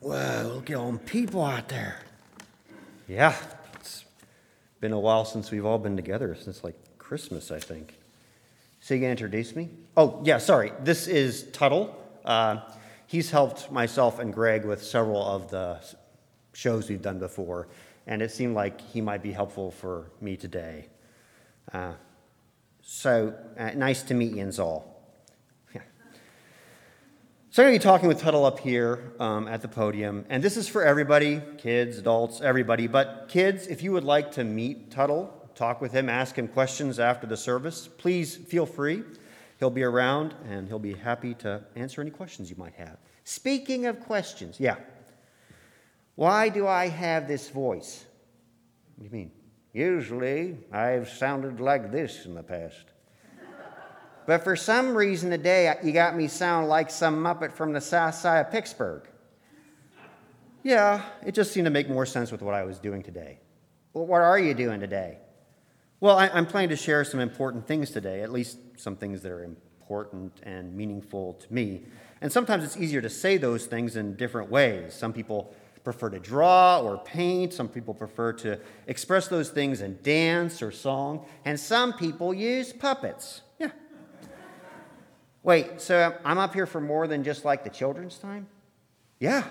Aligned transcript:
Whoa, 0.00 0.52
look 0.54 0.70
at 0.70 0.76
all 0.76 0.86
them 0.86 0.98
people 0.98 1.44
out 1.44 1.68
there. 1.68 2.00
Yeah, 3.06 3.36
it's 3.74 4.06
been 4.80 4.92
a 4.92 4.98
while 4.98 5.26
since 5.26 5.50
we've 5.50 5.66
all 5.66 5.78
been 5.78 5.94
together, 5.94 6.34
since 6.34 6.64
like 6.64 6.74
Christmas, 6.96 7.50
I 7.50 7.58
think. 7.58 7.98
So 8.80 8.94
you 8.94 9.00
gonna 9.00 9.10
introduce 9.10 9.54
me? 9.54 9.68
Oh, 9.98 10.22
yeah, 10.24 10.38
sorry. 10.38 10.72
This 10.82 11.06
is 11.06 11.42
Tuttle. 11.52 11.94
Uh, 12.24 12.60
he's 13.06 13.30
helped 13.30 13.70
myself 13.70 14.18
and 14.18 14.32
Greg 14.32 14.64
with 14.64 14.82
several 14.82 15.22
of 15.22 15.50
the 15.50 15.84
shows 16.54 16.88
we've 16.88 17.02
done 17.02 17.18
before, 17.18 17.68
and 18.06 18.22
it 18.22 18.30
seemed 18.30 18.54
like 18.54 18.80
he 18.80 19.02
might 19.02 19.22
be 19.22 19.32
helpful 19.32 19.70
for 19.70 20.10
me 20.22 20.34
today. 20.34 20.86
Uh, 21.74 21.92
so 22.80 23.34
uh, 23.58 23.72
nice 23.72 24.02
to 24.04 24.14
meet 24.14 24.34
you 24.34 24.50
all. 24.58 24.99
So 27.52 27.64
I'm 27.64 27.70
going 27.70 27.80
to 27.80 27.82
be 27.82 27.90
talking 27.90 28.06
with 28.06 28.20
Tuttle 28.20 28.44
up 28.44 28.60
here 28.60 29.12
um, 29.18 29.48
at 29.48 29.60
the 29.60 29.66
podium, 29.66 30.24
and 30.28 30.40
this 30.40 30.56
is 30.56 30.68
for 30.68 30.84
everybody 30.84 31.42
kids, 31.58 31.98
adults, 31.98 32.40
everybody. 32.40 32.86
But 32.86 33.26
kids, 33.28 33.66
if 33.66 33.82
you 33.82 33.90
would 33.90 34.04
like 34.04 34.30
to 34.32 34.44
meet 34.44 34.92
Tuttle, 34.92 35.50
talk 35.56 35.80
with 35.80 35.90
him, 35.90 36.08
ask 36.08 36.36
him 36.36 36.46
questions 36.46 37.00
after 37.00 37.26
the 37.26 37.36
service, 37.36 37.88
please 37.88 38.36
feel 38.36 38.66
free. 38.66 39.02
He'll 39.58 39.68
be 39.68 39.82
around 39.82 40.32
and 40.48 40.68
he'll 40.68 40.78
be 40.78 40.94
happy 40.94 41.34
to 41.34 41.64
answer 41.74 42.00
any 42.00 42.12
questions 42.12 42.50
you 42.50 42.56
might 42.56 42.74
have. 42.74 42.98
Speaking 43.24 43.86
of 43.86 43.98
questions, 43.98 44.60
yeah. 44.60 44.76
Why 46.14 46.50
do 46.50 46.68
I 46.68 46.86
have 46.86 47.26
this 47.26 47.50
voice? 47.50 48.04
What 48.94 49.00
do 49.00 49.04
you 49.06 49.10
mean? 49.10 49.32
Usually, 49.72 50.56
I've 50.70 51.08
sounded 51.08 51.58
like 51.58 51.90
this 51.90 52.26
in 52.26 52.34
the 52.34 52.44
past. 52.44 52.92
But 54.26 54.44
for 54.44 54.56
some 54.56 54.94
reason 54.96 55.30
today, 55.30 55.74
you 55.82 55.92
got 55.92 56.16
me 56.16 56.28
sound 56.28 56.68
like 56.68 56.90
some 56.90 57.22
Muppet 57.22 57.52
from 57.52 57.72
the 57.72 57.80
south 57.80 58.14
side 58.14 58.46
of 58.46 58.52
Pittsburgh. 58.52 59.08
Yeah, 60.62 61.02
it 61.24 61.32
just 61.32 61.52
seemed 61.52 61.64
to 61.64 61.70
make 61.70 61.88
more 61.88 62.04
sense 62.04 62.30
with 62.30 62.42
what 62.42 62.54
I 62.54 62.64
was 62.64 62.78
doing 62.78 63.02
today. 63.02 63.38
Well, 63.92 64.06
what 64.06 64.20
are 64.20 64.38
you 64.38 64.54
doing 64.54 64.78
today? 64.78 65.18
Well, 66.00 66.16
I, 66.16 66.26
am 66.28 66.46
planning 66.46 66.70
to 66.70 66.76
share 66.76 67.04
some 67.04 67.20
important 67.20 67.66
things 67.66 67.90
today, 67.90 68.22
at 68.22 68.30
least 68.30 68.58
some 68.76 68.96
things 68.96 69.22
that 69.22 69.32
are 69.32 69.42
important 69.44 70.32
and 70.42 70.74
meaningful 70.74 71.34
to 71.34 71.52
me. 71.52 71.82
And 72.20 72.30
sometimes 72.30 72.64
it's 72.64 72.76
easier 72.76 73.00
to 73.00 73.10
say 73.10 73.36
those 73.36 73.66
things 73.66 73.96
in 73.96 74.16
different 74.16 74.50
ways. 74.50 74.94
Some 74.94 75.12
people 75.12 75.54
prefer 75.82 76.10
to 76.10 76.18
draw 76.18 76.80
or 76.80 76.98
paint, 76.98 77.52
some 77.52 77.68
people 77.68 77.94
prefer 77.94 78.32
to 78.34 78.58
express 78.86 79.28
those 79.28 79.48
things 79.48 79.80
in 79.80 79.98
dance 80.02 80.62
or 80.62 80.70
song, 80.70 81.26
and 81.44 81.58
some 81.58 81.94
people 81.94 82.34
use 82.34 82.72
puppets. 82.72 83.42
Wait, 85.42 85.80
so 85.80 86.14
I'm 86.24 86.38
up 86.38 86.52
here 86.54 86.66
for 86.66 86.80
more 86.80 87.06
than 87.06 87.24
just 87.24 87.44
like 87.44 87.64
the 87.64 87.70
children's 87.70 88.18
time? 88.18 88.46
Yeah, 89.18 89.44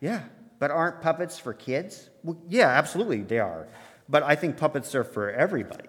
yeah. 0.00 0.22
But 0.58 0.70
aren't 0.70 1.02
puppets 1.02 1.38
for 1.38 1.52
kids? 1.52 2.08
Well, 2.22 2.38
yeah, 2.48 2.68
absolutely, 2.68 3.22
they 3.22 3.38
are. 3.38 3.68
But 4.08 4.22
I 4.22 4.34
think 4.34 4.56
puppets 4.56 4.94
are 4.94 5.04
for 5.04 5.30
everybody. 5.30 5.88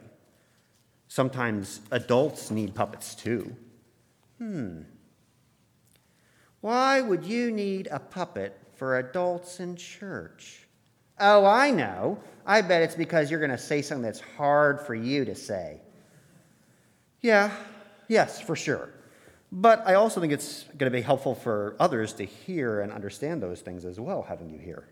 Sometimes 1.08 1.80
adults 1.92 2.52
need 2.52 2.76
puppets 2.76 3.16
too. 3.16 3.56
Hmm. 4.40 4.82
Why 6.62 7.00
would 7.00 7.24
you 7.24 7.52
need 7.52 7.88
a 7.92 8.00
puppet 8.00 8.58
for 8.74 8.98
adults 8.98 9.60
in 9.60 9.76
church? 9.76 10.68
Oh, 11.20 11.46
I 11.46 11.72
know. 11.72 12.20
I 12.46 12.62
bet 12.62 12.82
it's 12.82 12.96
because 12.96 13.32
you're 13.32 13.40
going 13.40 13.52
to 13.52 13.58
say 13.58 13.82
something 13.82 14.04
that's 14.04 14.20
hard 14.20 14.82
for 14.82 14.96
you 14.96 15.26
to 15.26 15.36
say. 15.36 15.80
Yeah, 17.22 17.52
yes, 18.08 18.42
for 18.42 18.56
sure. 18.56 18.90
But 19.58 19.88
I 19.88 19.94
also 19.94 20.20
think 20.20 20.34
it's 20.34 20.64
going 20.78 20.92
to 20.92 20.96
be 20.96 21.02
helpful 21.02 21.34
for 21.34 21.78
others 21.80 22.12
to 22.16 22.26
hear 22.26 22.82
and 22.82 22.92
understand 22.92 23.42
those 23.42 23.62
things 23.62 23.86
as 23.86 24.02
well, 24.02 24.22
having 24.22 24.50
you 24.50 24.60
here. 24.60 24.86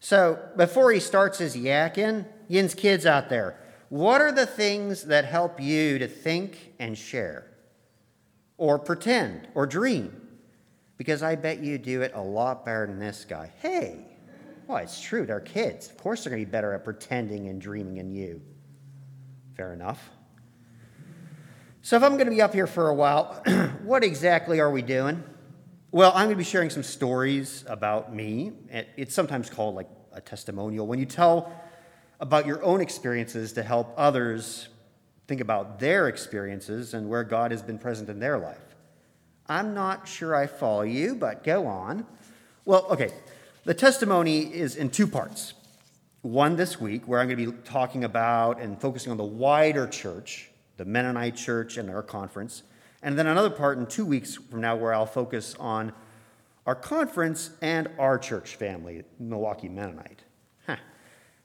So 0.00 0.38
before 0.54 0.92
he 0.92 1.00
starts 1.00 1.38
his 1.38 1.56
yakking, 1.56 2.26
Yin's 2.48 2.74
kids 2.74 3.06
out 3.06 3.30
there, 3.30 3.58
what 3.88 4.20
are 4.20 4.32
the 4.32 4.44
things 4.44 5.04
that 5.04 5.24
help 5.24 5.58
you 5.62 5.98
to 5.98 6.06
think 6.06 6.74
and 6.78 6.96
share? 6.96 7.46
Or 8.58 8.78
pretend 8.78 9.48
or 9.54 9.64
dream? 9.66 10.28
Because 10.98 11.22
I 11.22 11.34
bet 11.34 11.60
you 11.60 11.78
do 11.78 12.02
it 12.02 12.12
a 12.14 12.20
lot 12.20 12.66
better 12.66 12.86
than 12.86 12.98
this 12.98 13.24
guy. 13.24 13.50
Hey, 13.62 14.04
well, 14.66 14.76
it's 14.76 15.00
true, 15.00 15.24
they're 15.24 15.40
kids. 15.40 15.88
Of 15.88 15.96
course 15.96 16.22
they're 16.22 16.30
going 16.30 16.42
to 16.42 16.46
be 16.46 16.52
better 16.52 16.74
at 16.74 16.84
pretending 16.84 17.48
and 17.48 17.58
dreaming 17.58 17.94
than 17.94 18.10
you. 18.10 18.42
Fair 19.56 19.72
enough. 19.72 20.10
So, 21.88 21.96
if 21.96 22.02
I'm 22.02 22.18
going 22.18 22.26
to 22.26 22.30
be 22.30 22.42
up 22.42 22.52
here 22.52 22.66
for 22.66 22.90
a 22.90 22.94
while, 22.94 23.42
what 23.82 24.04
exactly 24.04 24.60
are 24.60 24.70
we 24.70 24.82
doing? 24.82 25.24
Well, 25.90 26.10
I'm 26.10 26.26
going 26.26 26.34
to 26.34 26.36
be 26.36 26.44
sharing 26.44 26.68
some 26.68 26.82
stories 26.82 27.64
about 27.66 28.14
me. 28.14 28.52
It's 28.98 29.14
sometimes 29.14 29.48
called 29.48 29.74
like 29.74 29.88
a 30.12 30.20
testimonial. 30.20 30.86
When 30.86 30.98
you 30.98 31.06
tell 31.06 31.50
about 32.20 32.44
your 32.44 32.62
own 32.62 32.82
experiences 32.82 33.54
to 33.54 33.62
help 33.62 33.94
others 33.96 34.68
think 35.28 35.40
about 35.40 35.80
their 35.80 36.08
experiences 36.08 36.92
and 36.92 37.08
where 37.08 37.24
God 37.24 37.52
has 37.52 37.62
been 37.62 37.78
present 37.78 38.10
in 38.10 38.20
their 38.20 38.36
life. 38.36 38.76
I'm 39.46 39.72
not 39.72 40.06
sure 40.06 40.36
I 40.36 40.46
follow 40.46 40.82
you, 40.82 41.14
but 41.14 41.42
go 41.42 41.66
on. 41.66 42.04
Well, 42.66 42.86
okay. 42.90 43.12
The 43.64 43.72
testimony 43.72 44.40
is 44.40 44.76
in 44.76 44.90
two 44.90 45.06
parts. 45.06 45.54
One 46.20 46.54
this 46.54 46.78
week, 46.78 47.08
where 47.08 47.18
I'm 47.18 47.28
going 47.28 47.42
to 47.42 47.52
be 47.52 47.58
talking 47.64 48.04
about 48.04 48.60
and 48.60 48.78
focusing 48.78 49.10
on 49.10 49.16
the 49.16 49.24
wider 49.24 49.86
church 49.86 50.50
the 50.78 50.84
Mennonite 50.86 51.36
Church 51.36 51.76
and 51.76 51.90
our 51.90 52.02
conference. 52.02 52.62
And 53.02 53.18
then 53.18 53.26
another 53.26 53.50
part 53.50 53.78
in 53.78 53.86
two 53.86 54.06
weeks 54.06 54.36
from 54.36 54.62
now 54.62 54.76
where 54.76 54.94
I'll 54.94 55.06
focus 55.06 55.54
on 55.60 55.92
our 56.66 56.74
conference 56.74 57.50
and 57.60 57.88
our 57.98 58.18
church 58.18 58.56
family, 58.56 59.02
Milwaukee 59.18 59.68
Mennonite. 59.68 60.22
Huh. 60.66 60.76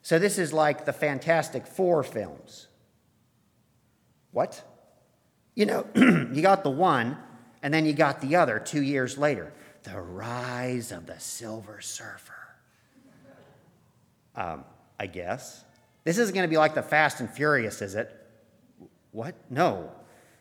So 0.02 0.20
this 0.20 0.38
is 0.38 0.54
like 0.54 0.86
the 0.86 0.94
Fantastic 0.94 1.68
Four 1.68 2.04
films. 2.04 2.68
What? 4.32 4.64
You 5.56 5.66
know, 5.66 5.88
you 5.96 6.42
got 6.42 6.64
the 6.64 6.70
one, 6.70 7.18
and 7.62 7.74
then 7.74 7.86
you 7.86 7.94
got 7.94 8.22
the 8.22 8.36
other 8.36 8.60
two 8.60 8.82
years 8.82 9.18
later. 9.18 9.54
The 9.84 10.00
Rise 10.00 10.92
of 10.92 11.06
the 11.06 11.20
Silver 11.20 11.82
Surfer. 11.82 12.34
Um, 14.36 14.64
I 15.00 15.08
guess. 15.08 15.64
This 16.04 16.18
isn't 16.18 16.34
going 16.34 16.48
to 16.48 16.50
be 16.50 16.58
like 16.58 16.76
the 16.76 16.82
Fast 16.82 17.20
and 17.20 17.30
Furious, 17.30 17.82
is 17.82 17.96
it? 17.96 18.23
What? 19.14 19.36
No. 19.50 19.90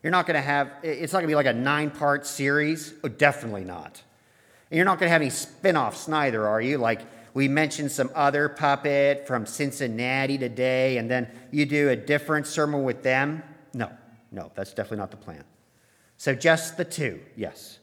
You're 0.03 0.11
not 0.11 0.27
going 0.27 0.35
to 0.35 0.43
have, 0.43 0.73
it's 0.83 1.13
not 1.13 1.21
going 1.21 1.29
to 1.29 1.31
be 1.31 1.37
like 1.37 1.47
a 1.47 1.53
nine 1.53 1.91
part 1.91 2.27
series. 2.27 2.93
Oh, 3.05 3.09
definitely 3.09 3.65
not. 3.65 4.03
And 4.71 4.77
you're 4.77 4.85
not 4.85 4.99
going 4.99 5.07
to 5.07 5.13
have 5.13 5.21
any 5.21 5.31
spin 5.31 5.77
offs 5.77 6.09
neither, 6.09 6.49
are 6.49 6.61
you? 6.61 6.79
Like 6.79 7.03
we 7.35 7.47
mentioned 7.47 7.93
some 7.93 8.11
other 8.15 8.49
puppet 8.49 9.27
from 9.27 9.47
Cincinnati 9.47 10.39
today, 10.39 10.99
and 10.99 11.11
then 11.11 11.29
you 11.51 11.67
do 11.67 11.91
a 11.91 11.97
different 11.97 12.47
sermon 12.47 12.83
with 12.83 13.03
them. 13.03 13.43
No, 13.75 13.91
no, 14.33 14.51
that's 14.55 14.71
definitely 14.71 14.99
not 14.99 15.11
the 15.11 15.17
plan. 15.19 15.45
So 16.17 16.35
just 16.35 16.77
the 16.77 16.85
two, 16.85 17.21
yes. 17.37 17.79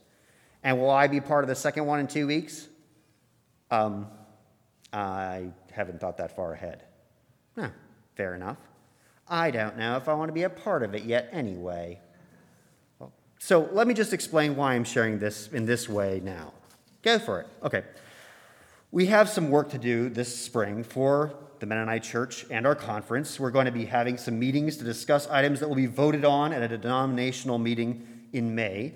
And 0.64 0.80
will 0.80 0.90
I 0.90 1.08
be 1.08 1.22
part 1.22 1.44
of 1.44 1.48
the 1.48 1.56
second 1.56 1.86
one 1.86 2.00
in 2.00 2.08
two 2.08 2.28
weeks? 2.28 2.68
Um, 3.72 4.08
I 4.92 5.52
haven't 5.72 6.02
thought 6.02 6.18
that 6.18 6.36
far 6.36 6.54
ahead. 6.54 6.84
Huh, 7.58 7.70
fair 8.16 8.36
enough. 8.36 8.58
I 9.30 9.52
don't 9.52 9.78
know 9.78 9.96
if 9.96 10.10
I 10.10 10.14
want 10.14 10.30
to 10.30 10.34
be 10.34 10.44
a 10.44 10.50
part 10.50 10.84
of 10.84 10.96
it 10.96 11.04
yet 11.04 11.30
anyway. 11.32 12.00
So 13.38 13.70
let 13.72 13.88
me 13.88 13.94
just 13.94 14.12
explain 14.12 14.56
why 14.56 14.74
I'm 14.74 14.84
sharing 14.84 15.20
this 15.20 15.48
in 15.50 15.66
this 15.66 15.88
way 15.88 16.20
now. 16.24 16.54
Go 17.04 17.20
for 17.20 17.42
it. 17.42 17.48
Okay. 17.64 17.84
We 18.92 19.06
have 19.06 19.30
some 19.30 19.50
work 19.50 19.70
to 19.70 19.78
do 19.78 20.10
this 20.10 20.36
spring 20.36 20.84
for 20.84 21.34
the 21.60 21.66
Mennonite 21.66 22.04
Church 22.04 22.46
and 22.50 22.66
our 22.66 22.76
conference. 22.76 23.40
We're 23.40 23.52
going 23.52 23.66
to 23.66 23.72
be 23.72 23.86
having 23.86 24.18
some 24.18 24.40
meetings 24.40 24.78
to 24.78 24.84
discuss 24.84 25.28
items 25.28 25.60
that 25.60 25.70
will 25.70 25.76
be 25.76 25.86
voted 25.86 26.26
on 26.26 26.52
at 26.52 26.64
a 26.64 26.78
denominational 26.78 27.60
meeting 27.60 28.08
in 28.34 28.56
May. 28.56 28.94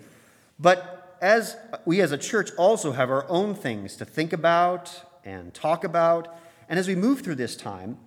But 0.59 1.17
as 1.21 1.55
we 1.85 2.01
as 2.01 2.11
a 2.11 2.17
church 2.17 2.51
also 2.57 2.91
have 2.91 3.09
our 3.09 3.29
own 3.29 3.56
things 3.56 3.95
to 3.97 4.06
think 4.06 4.33
about 4.33 5.03
and 5.24 5.53
talk 5.53 5.83
about, 5.83 6.36
and 6.68 6.79
as 6.79 6.88
we 6.88 6.95
move 6.95 7.21
through 7.21 7.36
this 7.36 7.56
time, 7.56 7.97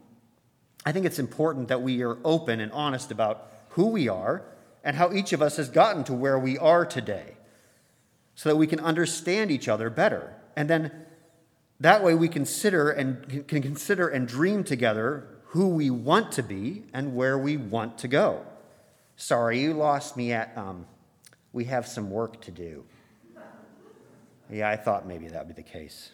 I 0.86 0.92
think 0.92 1.04
it's 1.04 1.18
important 1.18 1.66
that 1.68 1.82
we 1.82 2.02
are 2.04 2.16
open 2.24 2.60
and 2.60 2.70
honest 2.70 3.10
about 3.10 3.50
who 3.70 3.88
we 3.88 4.08
are 4.08 4.44
and 4.84 4.94
how 4.94 5.12
each 5.12 5.32
of 5.32 5.42
us 5.42 5.56
has 5.56 5.68
gotten 5.68 6.04
to 6.04 6.14
where 6.14 6.38
we 6.38 6.56
are 6.58 6.86
today 6.86 7.36
so 8.36 8.48
that 8.48 8.56
we 8.56 8.68
can 8.68 8.78
understand 8.78 9.50
each 9.50 9.66
other 9.66 9.90
better. 9.90 10.36
And 10.54 10.70
then 10.70 10.92
that 11.80 12.04
way 12.04 12.14
we 12.14 12.28
consider 12.28 12.90
and 12.90 13.48
can 13.48 13.62
consider 13.62 14.06
and 14.06 14.28
dream 14.28 14.62
together 14.62 15.26
who 15.46 15.70
we 15.70 15.90
want 15.90 16.30
to 16.32 16.42
be 16.44 16.84
and 16.94 17.16
where 17.16 17.36
we 17.36 17.56
want 17.56 17.98
to 17.98 18.08
go. 18.08 18.46
Sorry, 19.16 19.60
you 19.60 19.74
lost 19.74 20.16
me 20.16 20.32
at 20.32 20.56
um, 20.56 20.86
we 21.52 21.64
have 21.64 21.88
some 21.88 22.10
work 22.10 22.40
to 22.42 22.52
do. 22.52 22.84
Yeah, 24.48 24.70
I 24.70 24.76
thought 24.76 25.04
maybe 25.04 25.26
that 25.28 25.44
would 25.44 25.56
be 25.56 25.60
the 25.60 25.68
case. 25.68 26.12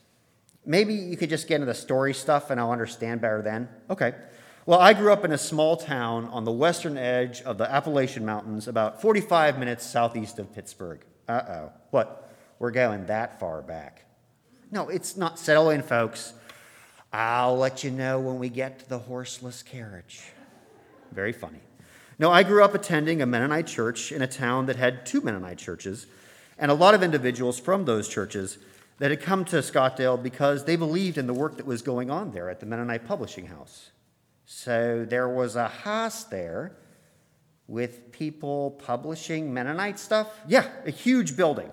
Maybe 0.64 0.94
you 0.94 1.18
could 1.18 1.28
just 1.28 1.46
get 1.46 1.56
into 1.56 1.66
the 1.66 1.74
story 1.74 2.14
stuff 2.14 2.48
and 2.48 2.58
I'll 2.58 2.70
understand 2.70 3.20
better 3.20 3.42
then. 3.42 3.68
Okay. 3.90 4.14
Well, 4.64 4.78
I 4.78 4.94
grew 4.94 5.12
up 5.12 5.24
in 5.24 5.32
a 5.32 5.38
small 5.38 5.76
town 5.76 6.26
on 6.26 6.44
the 6.44 6.52
western 6.52 6.96
edge 6.96 7.42
of 7.42 7.58
the 7.58 7.68
Appalachian 7.68 8.24
Mountains, 8.24 8.68
about 8.68 9.02
45 9.02 9.58
minutes 9.58 9.84
southeast 9.84 10.38
of 10.38 10.54
Pittsburgh. 10.54 11.00
Uh 11.28 11.42
oh. 11.48 11.72
What? 11.90 12.32
We're 12.60 12.70
going 12.70 13.06
that 13.06 13.40
far 13.40 13.60
back. 13.60 14.04
No, 14.70 14.88
it's 14.88 15.16
not. 15.16 15.36
Settle 15.36 15.70
in, 15.70 15.82
folks. 15.82 16.34
I'll 17.12 17.56
let 17.56 17.82
you 17.82 17.90
know 17.90 18.20
when 18.20 18.38
we 18.38 18.48
get 18.48 18.78
to 18.78 18.88
the 18.88 19.00
horseless 19.00 19.64
carriage. 19.64 20.22
Very 21.10 21.32
funny. 21.32 21.58
No, 22.20 22.30
I 22.30 22.44
grew 22.44 22.62
up 22.62 22.72
attending 22.72 23.20
a 23.20 23.26
Mennonite 23.26 23.66
church 23.66 24.12
in 24.12 24.22
a 24.22 24.28
town 24.28 24.66
that 24.66 24.76
had 24.76 25.04
two 25.04 25.20
Mennonite 25.22 25.58
churches, 25.58 26.06
and 26.56 26.70
a 26.70 26.74
lot 26.74 26.94
of 26.94 27.02
individuals 27.02 27.58
from 27.58 27.84
those 27.84 28.06
churches 28.06 28.58
that 28.98 29.10
had 29.10 29.20
come 29.20 29.44
to 29.46 29.56
Scottdale 29.56 30.22
because 30.22 30.66
they 30.66 30.76
believed 30.76 31.18
in 31.18 31.26
the 31.26 31.34
work 31.34 31.56
that 31.56 31.66
was 31.66 31.82
going 31.82 32.12
on 32.12 32.30
there 32.30 32.48
at 32.48 32.60
the 32.60 32.66
Mennonite 32.66 33.08
Publishing 33.08 33.48
House. 33.48 33.90
So 34.44 35.06
there 35.08 35.28
was 35.28 35.56
a 35.56 35.68
house 35.68 36.24
there 36.24 36.76
with 37.66 38.12
people 38.12 38.72
publishing 38.84 39.52
Mennonite 39.54 39.98
stuff. 39.98 40.28
Yeah, 40.46 40.68
a 40.84 40.90
huge 40.90 41.36
building. 41.36 41.70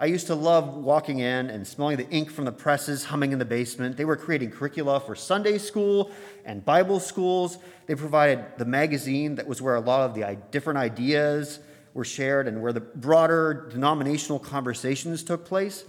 I 0.00 0.06
used 0.06 0.28
to 0.28 0.36
love 0.36 0.76
walking 0.76 1.18
in 1.18 1.50
and 1.50 1.66
smelling 1.66 1.96
the 1.96 2.08
ink 2.10 2.30
from 2.30 2.44
the 2.44 2.52
presses 2.52 3.04
humming 3.04 3.32
in 3.32 3.40
the 3.40 3.44
basement. 3.44 3.96
They 3.96 4.04
were 4.04 4.16
creating 4.16 4.52
curricula 4.52 5.00
for 5.00 5.16
Sunday 5.16 5.58
school 5.58 6.12
and 6.44 6.64
Bible 6.64 7.00
schools. 7.00 7.58
They 7.86 7.96
provided 7.96 8.44
the 8.58 8.64
magazine 8.64 9.34
that 9.36 9.48
was 9.48 9.60
where 9.60 9.74
a 9.74 9.80
lot 9.80 10.02
of 10.02 10.14
the 10.14 10.38
different 10.52 10.78
ideas 10.78 11.58
were 11.94 12.04
shared 12.04 12.46
and 12.46 12.62
where 12.62 12.72
the 12.72 12.80
broader 12.80 13.68
denominational 13.72 14.38
conversations 14.38 15.24
took 15.24 15.44
place. 15.44 15.84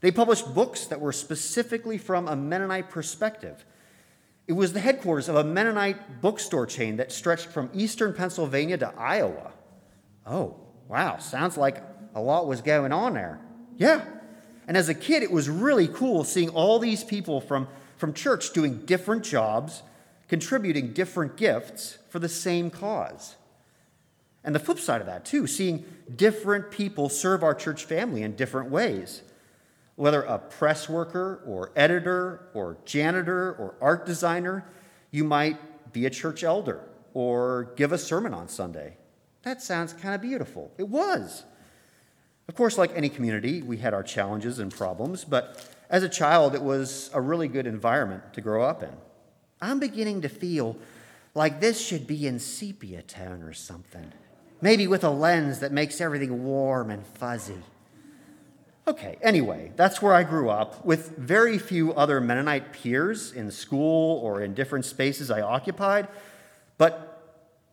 They 0.00 0.10
published 0.10 0.52
books 0.52 0.86
that 0.86 1.00
were 1.00 1.12
specifically 1.12 1.96
from 1.96 2.26
a 2.26 2.34
Mennonite 2.34 2.90
perspective. 2.90 3.64
It 4.46 4.52
was 4.52 4.72
the 4.72 4.80
headquarters 4.80 5.28
of 5.28 5.36
a 5.36 5.44
Mennonite 5.44 6.20
bookstore 6.20 6.66
chain 6.66 6.96
that 6.98 7.12
stretched 7.12 7.46
from 7.46 7.70
eastern 7.72 8.12
Pennsylvania 8.12 8.76
to 8.78 8.92
Iowa. 8.98 9.52
Oh, 10.26 10.56
wow, 10.88 11.18
sounds 11.18 11.56
like 11.56 11.82
a 12.14 12.20
lot 12.20 12.46
was 12.46 12.60
going 12.60 12.92
on 12.92 13.14
there. 13.14 13.40
Yeah. 13.76 14.04
And 14.66 14.76
as 14.76 14.88
a 14.88 14.94
kid, 14.94 15.22
it 15.22 15.30
was 15.30 15.48
really 15.48 15.88
cool 15.88 16.24
seeing 16.24 16.50
all 16.50 16.78
these 16.78 17.04
people 17.04 17.40
from, 17.40 17.68
from 17.96 18.12
church 18.12 18.52
doing 18.52 18.84
different 18.84 19.24
jobs, 19.24 19.82
contributing 20.28 20.92
different 20.92 21.36
gifts 21.36 21.98
for 22.10 22.18
the 22.18 22.28
same 22.28 22.70
cause. 22.70 23.36
And 24.42 24.54
the 24.54 24.58
flip 24.58 24.78
side 24.78 25.00
of 25.00 25.06
that, 25.06 25.24
too, 25.24 25.46
seeing 25.46 25.84
different 26.14 26.70
people 26.70 27.08
serve 27.08 27.42
our 27.42 27.54
church 27.54 27.84
family 27.84 28.22
in 28.22 28.36
different 28.36 28.70
ways. 28.70 29.22
Whether 29.96 30.22
a 30.22 30.38
press 30.38 30.88
worker 30.88 31.42
or 31.46 31.70
editor 31.76 32.48
or 32.52 32.78
janitor 32.84 33.52
or 33.52 33.74
art 33.80 34.06
designer, 34.06 34.64
you 35.10 35.24
might 35.24 35.92
be 35.92 36.06
a 36.06 36.10
church 36.10 36.42
elder 36.42 36.80
or 37.12 37.72
give 37.76 37.92
a 37.92 37.98
sermon 37.98 38.34
on 38.34 38.48
Sunday. 38.48 38.96
That 39.42 39.62
sounds 39.62 39.92
kind 39.92 40.14
of 40.14 40.20
beautiful. 40.20 40.72
It 40.78 40.88
was. 40.88 41.44
Of 42.48 42.54
course, 42.56 42.76
like 42.76 42.90
any 42.94 43.08
community, 43.08 43.62
we 43.62 43.78
had 43.78 43.94
our 43.94 44.02
challenges 44.02 44.58
and 44.58 44.74
problems, 44.74 45.24
but 45.24 45.66
as 45.88 46.02
a 46.02 46.08
child, 46.08 46.54
it 46.54 46.62
was 46.62 47.10
a 47.14 47.20
really 47.20 47.48
good 47.48 47.66
environment 47.66 48.34
to 48.34 48.40
grow 48.40 48.62
up 48.64 48.82
in. 48.82 48.92
I'm 49.60 49.78
beginning 49.78 50.22
to 50.22 50.28
feel 50.28 50.76
like 51.34 51.60
this 51.60 51.80
should 51.80 52.06
be 52.06 52.26
in 52.26 52.38
sepia 52.38 53.02
tone 53.02 53.42
or 53.42 53.52
something, 53.52 54.12
maybe 54.60 54.86
with 54.86 55.04
a 55.04 55.10
lens 55.10 55.60
that 55.60 55.72
makes 55.72 56.00
everything 56.00 56.44
warm 56.44 56.90
and 56.90 57.06
fuzzy. 57.06 57.62
Okay, 58.86 59.16
anyway, 59.22 59.72
that's 59.76 60.02
where 60.02 60.12
I 60.12 60.24
grew 60.24 60.50
up, 60.50 60.84
with 60.84 61.16
very 61.16 61.58
few 61.58 61.94
other 61.94 62.20
Mennonite 62.20 62.72
peers 62.74 63.32
in 63.32 63.50
school 63.50 64.18
or 64.18 64.42
in 64.42 64.52
different 64.52 64.84
spaces 64.84 65.30
I 65.30 65.40
occupied, 65.40 66.06
but 66.76 67.14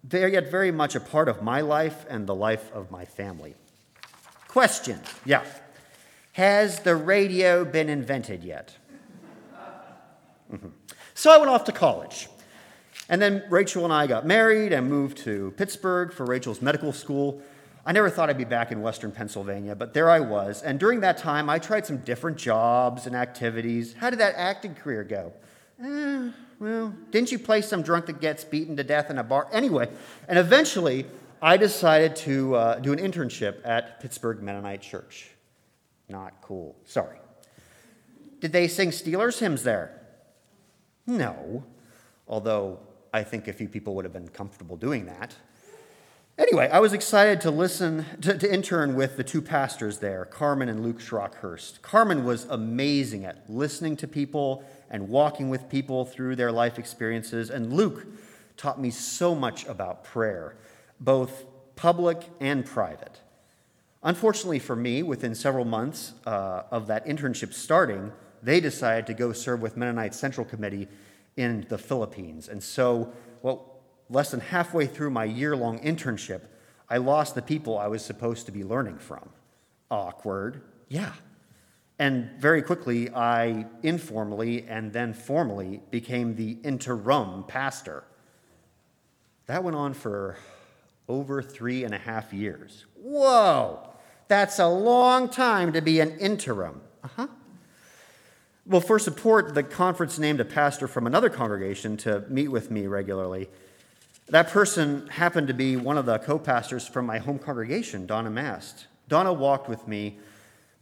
they're 0.03 0.29
yet 0.29 0.49
very 0.49 0.71
much 0.71 0.95
a 0.95 1.01
part 1.01 1.27
of 1.27 1.41
my 1.41 1.61
life 1.61 2.05
and 2.09 2.25
the 2.25 2.35
life 2.35 2.71
of 2.71 2.91
my 2.91 3.03
family. 3.05 3.55
Question 4.47 4.99
Yeah. 5.25 5.43
Has 6.33 6.79
the 6.79 6.95
radio 6.95 7.65
been 7.65 7.89
invented 7.89 8.43
yet? 8.43 8.73
Mm-hmm. 10.51 10.69
So 11.13 11.29
I 11.29 11.37
went 11.37 11.49
off 11.49 11.65
to 11.65 11.73
college. 11.73 12.29
And 13.09 13.21
then 13.21 13.43
Rachel 13.49 13.83
and 13.83 13.91
I 13.91 14.07
got 14.07 14.25
married 14.25 14.71
and 14.71 14.89
moved 14.89 15.17
to 15.19 15.53
Pittsburgh 15.57 16.13
for 16.13 16.25
Rachel's 16.25 16.61
medical 16.61 16.93
school. 16.93 17.41
I 17.85 17.91
never 17.91 18.09
thought 18.09 18.29
I'd 18.29 18.37
be 18.37 18.43
back 18.43 18.71
in 18.71 18.81
Western 18.81 19.11
Pennsylvania, 19.11 19.75
but 19.75 19.93
there 19.93 20.09
I 20.09 20.19
was. 20.19 20.61
And 20.61 20.79
during 20.79 20.99
that 20.99 21.17
time, 21.17 21.49
I 21.49 21.57
tried 21.57 21.85
some 21.85 21.97
different 21.97 22.37
jobs 22.37 23.07
and 23.07 23.15
activities. 23.15 23.93
How 23.93 24.11
did 24.11 24.19
that 24.19 24.35
acting 24.37 24.75
career 24.75 25.03
go? 25.03 25.33
Eh, 25.83 26.29
well, 26.59 26.93
didn't 27.09 27.31
you 27.31 27.39
play 27.39 27.61
some 27.61 27.81
drunk 27.81 28.05
that 28.05 28.21
gets 28.21 28.43
beaten 28.43 28.77
to 28.77 28.83
death 28.83 29.09
in 29.09 29.17
a 29.17 29.23
bar? 29.23 29.47
Anyway, 29.51 29.89
and 30.27 30.37
eventually, 30.37 31.07
I 31.41 31.57
decided 31.57 32.15
to 32.17 32.55
uh, 32.55 32.79
do 32.79 32.93
an 32.93 32.99
internship 32.99 33.65
at 33.65 33.99
Pittsburgh 33.99 34.43
Mennonite 34.43 34.81
Church. 34.81 35.31
Not 36.07 36.39
cool. 36.41 36.75
Sorry. 36.85 37.17
Did 38.41 38.51
they 38.51 38.67
sing 38.67 38.89
Steelers 38.89 39.39
hymns 39.39 39.63
there? 39.63 40.01
No, 41.07 41.63
although 42.27 42.79
I 43.11 43.23
think 43.23 43.47
a 43.47 43.53
few 43.53 43.67
people 43.67 43.95
would 43.95 44.05
have 44.05 44.13
been 44.13 44.27
comfortable 44.27 44.77
doing 44.77 45.05
that. 45.07 45.35
Anyway, 46.37 46.69
I 46.71 46.79
was 46.79 46.93
excited 46.93 47.41
to 47.41 47.51
listen, 47.51 48.05
to, 48.21 48.37
to, 48.37 48.51
intern 48.51 48.95
with 48.95 49.17
the 49.17 49.23
two 49.23 49.41
pastors 49.41 49.99
there, 49.99 50.25
Carmen 50.25 50.69
and 50.69 50.81
Luke 50.81 50.99
Schrockhurst. 50.99 51.81
Carmen 51.81 52.23
was 52.23 52.45
amazing 52.49 53.25
at 53.25 53.49
listening 53.49 53.97
to 53.97 54.07
people 54.07 54.63
and 54.89 55.09
walking 55.09 55.49
with 55.49 55.69
people 55.69 56.05
through 56.05 56.37
their 56.37 56.51
life 56.51 56.79
experiences, 56.79 57.49
and 57.49 57.73
Luke 57.73 58.07
taught 58.55 58.79
me 58.79 58.89
so 58.89 59.35
much 59.35 59.65
about 59.65 60.03
prayer 60.03 60.55
both 60.99 61.45
public 61.75 62.29
and 62.39 62.65
private. 62.65 63.19
Unfortunately 64.03 64.59
for 64.59 64.75
me, 64.75 65.03
within 65.03 65.35
several 65.35 65.65
months 65.65 66.13
uh, 66.25 66.63
of 66.71 66.87
that 66.87 67.05
internship 67.05 67.53
starting, 67.53 68.11
they 68.41 68.59
decided 68.59 69.05
to 69.07 69.13
go 69.13 69.33
serve 69.33 69.61
with 69.61 69.77
Mennonite 69.77 70.15
Central 70.15 70.45
Committee 70.45 70.87
in 71.37 71.65
the 71.69 71.77
Philippines. 71.77 72.49
And 72.49 72.61
so, 72.61 73.11
well, 73.41 73.70
less 74.11 74.31
than 74.31 74.41
halfway 74.41 74.85
through 74.85 75.09
my 75.09 75.23
year 75.23 75.55
long 75.55 75.79
internship, 75.79 76.41
I 76.89 76.97
lost 76.97 77.33
the 77.33 77.41
people 77.41 77.77
I 77.77 77.87
was 77.87 78.03
supposed 78.03 78.45
to 78.45 78.51
be 78.51 78.63
learning 78.63 78.99
from. 78.99 79.29
Awkward, 79.89 80.61
yeah. 80.89 81.13
And 81.97 82.31
very 82.37 82.61
quickly, 82.61 83.09
I 83.11 83.65
informally 83.81 84.65
and 84.67 84.91
then 84.91 85.13
formally 85.13 85.81
became 85.89 86.35
the 86.35 86.57
interim 86.63 87.45
pastor. 87.45 88.03
That 89.45 89.63
went 89.63 89.77
on 89.77 89.93
for 89.93 90.37
over 91.07 91.41
three 91.41 91.83
and 91.83 91.93
a 91.93 91.97
half 91.97 92.33
years. 92.33 92.85
Whoa, 92.95 93.87
that's 94.27 94.59
a 94.59 94.67
long 94.67 95.29
time 95.29 95.73
to 95.73 95.81
be 95.81 95.99
an 95.99 96.17
interim. 96.19 96.81
Uh 97.03 97.07
huh. 97.15 97.27
Well, 98.65 98.81
for 98.81 98.99
support, 98.99 99.53
the 99.53 99.63
conference 99.63 100.19
named 100.19 100.39
a 100.39 100.45
pastor 100.45 100.87
from 100.87 101.07
another 101.07 101.29
congregation 101.29 101.97
to 101.97 102.25
meet 102.29 102.49
with 102.49 102.69
me 102.69 102.87
regularly. 102.87 103.49
That 104.31 104.47
person 104.47 105.07
happened 105.07 105.49
to 105.49 105.53
be 105.53 105.75
one 105.75 105.97
of 105.97 106.05
the 106.05 106.17
co 106.17 106.39
pastors 106.39 106.87
from 106.87 107.05
my 107.05 107.17
home 107.17 107.37
congregation, 107.37 108.05
Donna 108.05 108.29
Mast. 108.29 108.87
Donna 109.09 109.33
walked 109.33 109.67
with 109.67 109.89
me 109.89 110.19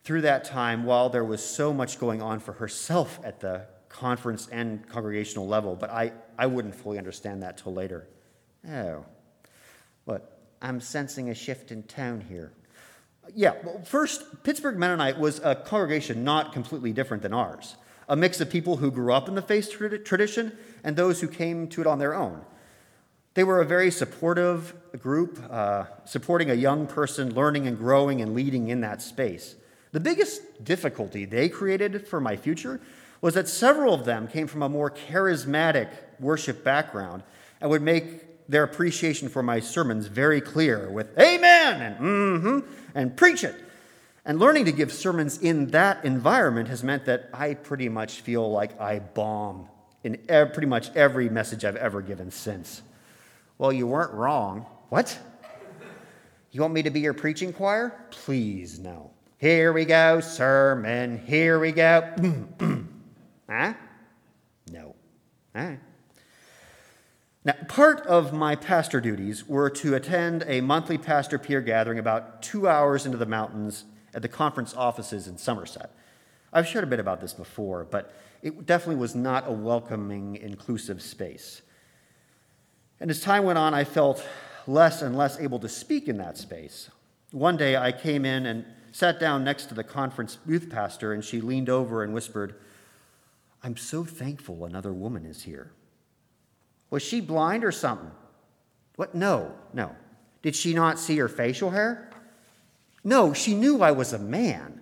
through 0.03 0.21
that 0.21 0.45
time 0.45 0.83
while 0.83 1.09
there 1.09 1.25
was 1.25 1.43
so 1.43 1.73
much 1.73 1.97
going 1.97 2.21
on 2.21 2.39
for 2.39 2.53
herself 2.53 3.19
at 3.23 3.39
the 3.39 3.65
conference 3.89 4.47
and 4.51 4.87
congregational 4.87 5.47
level, 5.47 5.75
but 5.75 5.89
I, 5.89 6.11
I 6.37 6.45
wouldn't 6.45 6.75
fully 6.75 6.99
understand 6.99 7.41
that 7.41 7.57
till 7.57 7.73
later. 7.73 8.07
Oh, 8.69 9.03
but 10.05 10.39
I'm 10.61 10.79
sensing 10.79 11.31
a 11.31 11.33
shift 11.33 11.71
in 11.71 11.81
tone 11.81 12.21
here. 12.21 12.51
Yeah, 13.33 13.55
well, 13.63 13.81
first, 13.83 14.43
Pittsburgh 14.43 14.77
Mennonite 14.77 15.17
was 15.17 15.39
a 15.43 15.55
congregation 15.55 16.23
not 16.23 16.53
completely 16.53 16.93
different 16.93 17.23
than 17.23 17.33
ours, 17.33 17.77
a 18.07 18.15
mix 18.15 18.41
of 18.41 18.51
people 18.51 18.77
who 18.77 18.91
grew 18.91 19.11
up 19.11 19.27
in 19.27 19.33
the 19.33 19.41
faith 19.41 19.75
tradition 20.05 20.55
and 20.83 20.95
those 20.95 21.19
who 21.21 21.27
came 21.27 21.67
to 21.69 21.81
it 21.81 21.87
on 21.87 21.97
their 21.97 22.13
own. 22.13 22.45
They 23.33 23.43
were 23.43 23.62
a 23.62 23.65
very 23.65 23.91
supportive 23.91 24.74
group, 25.00 25.39
uh, 25.50 25.86
supporting 26.05 26.50
a 26.50 26.55
young 26.55 26.88
person 26.88 27.33
learning 27.33 27.67
and 27.67 27.77
growing 27.77 28.21
and 28.21 28.33
leading 28.33 28.69
in 28.69 28.81
that 28.81 29.01
space. 29.01 29.55
The 29.91 30.00
biggest 30.00 30.63
difficulty 30.63 31.25
they 31.25 31.50
created 31.50 32.07
for 32.07 32.19
my 32.19 32.36
future 32.36 32.79
was 33.21 33.33
that 33.33 33.48
several 33.48 33.93
of 33.93 34.05
them 34.05 34.27
came 34.27 34.48
from 34.48 34.63
a 34.63 34.69
more 34.69 34.89
charismatic 34.89 35.89
worship 36.19 36.63
background 36.63 37.24
and 37.62 37.69
would 37.69 37.81
make 37.81 38.48
their 38.48 38.63
appreciation 38.63 39.29
for 39.29 39.43
my 39.43 39.59
sermons 39.59 40.07
very 40.07 40.41
clear 40.41 40.89
with 40.89 41.17
amen 41.19 41.81
and 41.81 41.98
mm-hmm 41.98 42.59
and 42.95 43.15
preach 43.15 43.43
it. 43.43 43.55
And 44.25 44.39
learning 44.39 44.65
to 44.65 44.71
give 44.71 44.91
sermons 44.91 45.38
in 45.38 45.67
that 45.67 46.03
environment 46.05 46.67
has 46.69 46.83
meant 46.83 47.05
that 47.05 47.29
I 47.33 47.53
pretty 47.53 47.89
much 47.89 48.21
feel 48.21 48.51
like 48.51 48.79
I 48.79 49.00
bomb 49.00 49.67
in 50.03 50.17
pretty 50.27 50.67
much 50.67 50.95
every 50.95 51.29
message 51.29 51.65
I've 51.65 51.75
ever 51.75 52.01
given 52.01 52.31
since. 52.31 52.81
Well, 53.59 53.73
you 53.73 53.87
weren't 53.87 54.13
wrong. 54.13 54.65
What? 54.87 55.19
You 56.51 56.61
want 56.61 56.73
me 56.73 56.81
to 56.81 56.89
be 56.89 57.01
your 57.01 57.13
preaching 57.13 57.51
choir? 57.51 58.05
Please, 58.09 58.79
no. 58.79 59.11
Here 59.37 59.73
we 59.73 59.83
go, 59.83 60.21
sermon. 60.21 61.21
Here 61.27 61.59
we 61.59 61.73
go. 61.73 62.01
huh? 63.49 63.73
No. 64.71 64.85
All 64.85 64.95
right. 65.53 65.79
Now, 67.43 67.53
part 67.67 67.99
of 68.07 68.31
my 68.31 68.55
pastor 68.55 69.01
duties 69.01 69.45
were 69.45 69.69
to 69.71 69.93
attend 69.93 70.45
a 70.47 70.61
monthly 70.61 70.97
pastor 70.97 71.37
peer 71.37 71.59
gathering 71.59 71.99
about 71.99 72.41
two 72.41 72.65
hours 72.65 73.05
into 73.05 73.17
the 73.17 73.25
mountains 73.25 73.83
at 74.13 74.21
the 74.21 74.29
conference 74.29 74.73
offices 74.73 75.27
in 75.27 75.37
Somerset. 75.37 75.93
I've 76.53 76.65
shared 76.65 76.85
a 76.85 76.87
bit 76.87 76.99
about 77.01 77.19
this 77.19 77.33
before, 77.33 77.83
but 77.83 78.13
it 78.41 78.65
definitely 78.65 79.01
was 79.01 79.15
not 79.15 79.49
a 79.49 79.51
welcoming, 79.51 80.37
inclusive 80.37 81.01
space. 81.01 81.61
And 82.99 83.09
as 83.09 83.21
time 83.21 83.43
went 83.43 83.57
on, 83.57 83.73
I 83.73 83.83
felt 83.83 84.25
less 84.67 85.01
and 85.01 85.17
less 85.17 85.39
able 85.39 85.59
to 85.59 85.69
speak 85.69 86.07
in 86.07 86.17
that 86.17 86.37
space. 86.37 86.89
One 87.31 87.57
day 87.57 87.77
I 87.77 87.91
came 87.91 88.25
in 88.25 88.45
and 88.45 88.65
sat 88.91 89.19
down 89.19 89.43
next 89.43 89.65
to 89.67 89.73
the 89.73 89.83
conference 89.83 90.37
youth 90.47 90.69
pastor, 90.69 91.13
and 91.13 91.23
she 91.23 91.41
leaned 91.41 91.69
over 91.69 92.03
and 92.03 92.13
whispered, 92.13 92.55
I'm 93.63 93.77
so 93.77 94.03
thankful 94.03 94.65
another 94.65 94.93
woman 94.93 95.25
is 95.25 95.43
here. 95.43 95.71
Was 96.89 97.03
she 97.03 97.21
blind 97.21 97.63
or 97.63 97.71
something? 97.71 98.11
What? 98.95 99.15
No, 99.15 99.53
no. 99.73 99.95
Did 100.41 100.55
she 100.55 100.73
not 100.73 100.99
see 100.99 101.17
her 101.17 101.27
facial 101.27 101.69
hair? 101.71 102.09
No, 103.03 103.33
she 103.33 103.53
knew 103.53 103.81
I 103.81 103.91
was 103.91 104.13
a 104.13 104.19
man. 104.19 104.81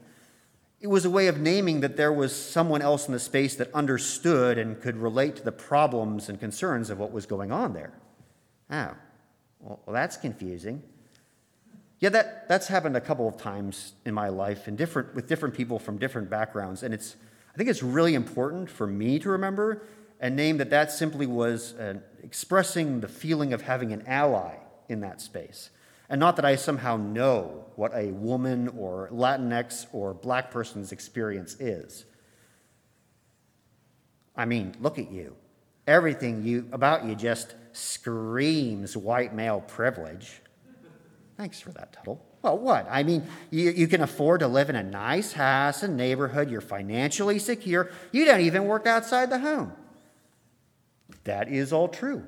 It 0.79 0.87
was 0.87 1.05
a 1.05 1.09
way 1.09 1.27
of 1.27 1.39
naming 1.39 1.81
that 1.81 1.97
there 1.97 2.13
was 2.13 2.35
someone 2.35 2.81
else 2.81 3.07
in 3.07 3.13
the 3.13 3.19
space 3.19 3.55
that 3.55 3.73
understood 3.73 4.57
and 4.57 4.79
could 4.79 4.97
relate 4.97 5.35
to 5.37 5.43
the 5.43 5.51
problems 5.51 6.29
and 6.29 6.39
concerns 6.39 6.89
of 6.89 6.99
what 6.99 7.11
was 7.11 7.25
going 7.25 7.51
on 7.51 7.73
there. 7.73 7.93
Oh, 8.69 8.91
well, 9.59 9.79
that's 9.87 10.17
confusing. 10.17 10.83
Yeah, 11.99 12.09
that, 12.09 12.47
that's 12.47 12.67
happened 12.67 12.95
a 12.95 13.01
couple 13.01 13.27
of 13.27 13.37
times 13.37 13.93
in 14.05 14.13
my 14.13 14.29
life 14.29 14.67
and 14.67 14.77
different, 14.77 15.15
with 15.15 15.27
different 15.27 15.55
people 15.55 15.79
from 15.79 15.97
different 15.97 16.29
backgrounds. 16.29 16.83
And 16.83 16.93
it's, 16.93 17.15
I 17.53 17.57
think 17.57 17.69
it's 17.69 17.81
really 17.81 18.13
important 18.13 18.69
for 18.69 18.85
me 18.85 19.17
to 19.19 19.29
remember 19.29 19.83
and 20.19 20.35
name 20.35 20.57
that 20.57 20.69
that 20.69 20.91
simply 20.91 21.25
was 21.25 21.73
uh, 21.73 21.95
expressing 22.23 23.01
the 23.01 23.07
feeling 23.07 23.53
of 23.53 23.61
having 23.61 23.93
an 23.93 24.03
ally 24.07 24.55
in 24.89 25.01
that 25.01 25.21
space. 25.21 25.69
And 26.09 26.19
not 26.19 26.35
that 26.37 26.45
I 26.45 26.55
somehow 26.55 26.97
know 26.97 27.65
what 27.75 27.93
a 27.93 28.11
woman 28.11 28.69
or 28.77 29.09
Latinx 29.11 29.87
or 29.91 30.13
black 30.13 30.51
person's 30.51 30.91
experience 30.91 31.55
is. 31.59 32.05
I 34.35 34.45
mean, 34.45 34.75
look 34.79 34.99
at 34.99 35.11
you. 35.11 35.35
Everything 35.87 36.43
you, 36.43 36.67
about 36.71 37.05
you 37.05 37.15
just 37.15 37.55
screams 37.71 38.97
white 38.97 39.33
male 39.33 39.61
privilege. 39.61 40.41
Thanks 41.37 41.61
for 41.61 41.71
that, 41.71 41.93
Tuttle. 41.93 42.23
Well, 42.41 42.57
what? 42.57 42.87
I 42.89 43.03
mean, 43.03 43.25
you, 43.51 43.71
you 43.71 43.87
can 43.87 44.01
afford 44.01 44.41
to 44.41 44.47
live 44.47 44.69
in 44.69 44.75
a 44.75 44.83
nice 44.83 45.33
house 45.33 45.83
and 45.83 45.95
neighborhood, 45.95 46.49
you're 46.49 46.61
financially 46.61 47.39
secure, 47.39 47.89
you 48.11 48.25
don't 48.25 48.41
even 48.41 48.65
work 48.65 48.85
outside 48.85 49.29
the 49.29 49.39
home. 49.39 49.71
That 51.23 51.49
is 51.49 51.73
all 51.73 51.87
true. 51.87 52.23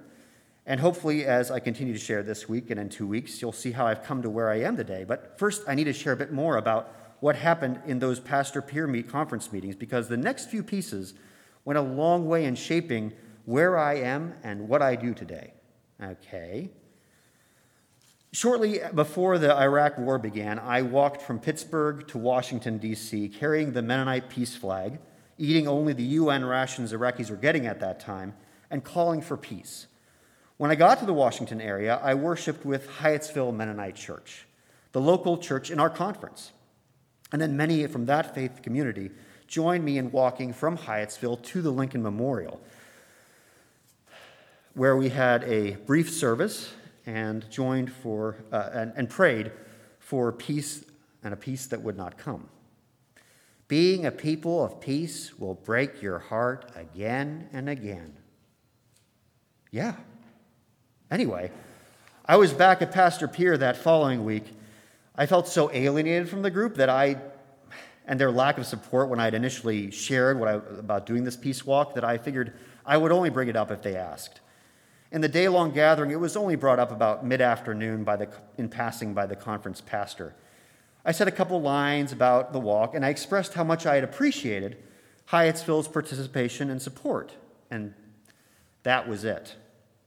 And 0.65 0.79
hopefully, 0.79 1.25
as 1.25 1.49
I 1.49 1.59
continue 1.59 1.93
to 1.93 1.99
share 1.99 2.21
this 2.21 2.47
week 2.47 2.69
and 2.69 2.79
in 2.79 2.89
two 2.89 3.07
weeks, 3.07 3.41
you'll 3.41 3.51
see 3.51 3.71
how 3.71 3.87
I've 3.87 4.03
come 4.03 4.21
to 4.21 4.29
where 4.29 4.49
I 4.49 4.59
am 4.61 4.77
today. 4.77 5.03
But 5.03 5.39
first, 5.39 5.63
I 5.67 5.73
need 5.73 5.85
to 5.85 5.93
share 5.93 6.13
a 6.13 6.17
bit 6.17 6.31
more 6.31 6.57
about 6.57 6.93
what 7.21 7.35
happened 7.35 7.81
in 7.87 7.99
those 7.99 8.19
pastor 8.19 8.61
peer 8.61 8.85
meet 8.87 9.09
conference 9.09 9.51
meetings 9.51 9.75
because 9.75 10.07
the 10.07 10.17
next 10.17 10.49
few 10.49 10.61
pieces 10.61 11.15
went 11.65 11.79
a 11.79 11.81
long 11.81 12.27
way 12.27 12.45
in 12.45 12.55
shaping 12.55 13.11
where 13.49 13.79
I 13.79 13.95
am 13.95 14.35
and 14.43 14.69
what 14.69 14.83
I 14.83 14.95
do 14.95 15.11
today. 15.15 15.53
Okay. 15.99 16.69
Shortly 18.31 18.79
before 18.93 19.39
the 19.39 19.57
Iraq 19.57 19.97
War 19.97 20.19
began, 20.19 20.59
I 20.59 20.83
walked 20.83 21.23
from 21.23 21.39
Pittsburgh 21.39 22.07
to 22.09 22.19
Washington, 22.19 22.77
D.C., 22.77 23.27
carrying 23.29 23.71
the 23.71 23.81
Mennonite 23.81 24.29
peace 24.29 24.55
flag, 24.55 24.99
eating 25.39 25.67
only 25.67 25.93
the 25.93 26.03
UN 26.03 26.45
rations 26.45 26.93
Iraqis 26.93 27.31
were 27.31 27.37
getting 27.37 27.65
at 27.65 27.79
that 27.79 27.99
time, 27.99 28.35
and 28.69 28.83
calling 28.83 29.19
for 29.19 29.35
peace. 29.35 29.87
When 30.57 30.69
I 30.69 30.75
got 30.75 30.99
to 30.99 31.07
the 31.07 31.13
Washington 31.13 31.59
area, 31.59 31.99
I 32.03 32.13
worshiped 32.13 32.67
with 32.67 32.87
Hyattsville 32.87 33.55
Mennonite 33.55 33.95
Church, 33.95 34.45
the 34.91 35.01
local 35.01 35.39
church 35.39 35.71
in 35.71 35.79
our 35.79 35.89
conference. 35.89 36.51
And 37.31 37.41
then 37.41 37.57
many 37.57 37.87
from 37.87 38.05
that 38.05 38.35
faith 38.35 38.61
community 38.61 39.09
joined 39.47 39.83
me 39.83 39.97
in 39.97 40.11
walking 40.11 40.53
from 40.53 40.77
Hyattsville 40.77 41.41
to 41.41 41.63
the 41.63 41.71
Lincoln 41.71 42.03
Memorial, 42.03 42.61
where 44.73 44.95
we 44.95 45.09
had 45.09 45.43
a 45.43 45.71
brief 45.85 46.09
service 46.09 46.71
and 47.05 47.49
joined 47.49 47.91
for 47.91 48.37
uh, 48.51 48.69
and, 48.73 48.93
and 48.95 49.09
prayed 49.09 49.51
for 49.99 50.31
peace 50.31 50.85
and 51.23 51.33
a 51.33 51.37
peace 51.37 51.67
that 51.67 51.81
would 51.81 51.97
not 51.97 52.17
come. 52.17 52.47
Being 53.67 54.05
a 54.05 54.11
people 54.11 54.63
of 54.63 54.81
peace 54.81 55.37
will 55.37 55.53
break 55.53 56.01
your 56.01 56.19
heart 56.19 56.71
again 56.75 57.49
and 57.53 57.69
again. 57.69 58.15
Yeah. 59.71 59.95
Anyway, 61.11 61.51
I 62.25 62.37
was 62.37 62.53
back 62.53 62.81
at 62.81 62.91
Pastor 62.91 63.27
Peer 63.27 63.57
that 63.57 63.77
following 63.77 64.25
week. 64.25 64.45
I 65.15 65.25
felt 65.25 65.47
so 65.47 65.71
alienated 65.71 66.29
from 66.29 66.41
the 66.41 66.49
group 66.49 66.75
that 66.75 66.89
I, 66.89 67.17
and 68.07 68.19
their 68.19 68.31
lack 68.31 68.57
of 68.57 68.65
support 68.65 69.09
when 69.09 69.19
I 69.19 69.25
had 69.25 69.33
initially 69.33 69.91
shared 69.91 70.39
what 70.39 70.47
I, 70.47 70.53
about 70.53 71.05
doing 71.05 71.23
this 71.23 71.35
peace 71.35 71.65
walk, 71.65 71.95
that 71.95 72.03
I 72.03 72.17
figured 72.17 72.53
I 72.85 72.97
would 72.97 73.11
only 73.11 73.29
bring 73.29 73.49
it 73.49 73.55
up 73.55 73.69
if 73.69 73.81
they 73.81 73.95
asked. 73.95 74.41
In 75.11 75.21
the 75.21 75.27
day 75.27 75.47
long 75.47 75.71
gathering, 75.71 76.11
it 76.11 76.19
was 76.19 76.37
only 76.37 76.55
brought 76.55 76.79
up 76.79 76.91
about 76.91 77.25
mid 77.25 77.41
afternoon 77.41 78.07
in 78.57 78.69
passing 78.69 79.13
by 79.13 79.25
the 79.25 79.35
conference 79.35 79.81
pastor. 79.81 80.35
I 81.03 81.11
said 81.11 81.27
a 81.27 81.31
couple 81.31 81.61
lines 81.61 82.11
about 82.11 82.53
the 82.53 82.59
walk, 82.59 82.93
and 82.93 83.05
I 83.05 83.09
expressed 83.09 83.55
how 83.55 83.63
much 83.63 83.85
I 83.85 83.95
had 83.95 84.03
appreciated 84.03 84.77
Hyattsville's 85.31 85.87
participation 85.87 86.69
and 86.69 86.81
support. 86.81 87.33
And 87.71 87.93
that 88.83 89.07
was 89.07 89.23
it. 89.23 89.55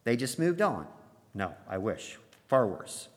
They 0.04 0.16
just 0.16 0.38
moved 0.38 0.60
on. 0.60 0.86
No, 1.34 1.54
I 1.68 1.78
wish. 1.78 2.18
Far 2.48 2.66
worse. 2.66 3.08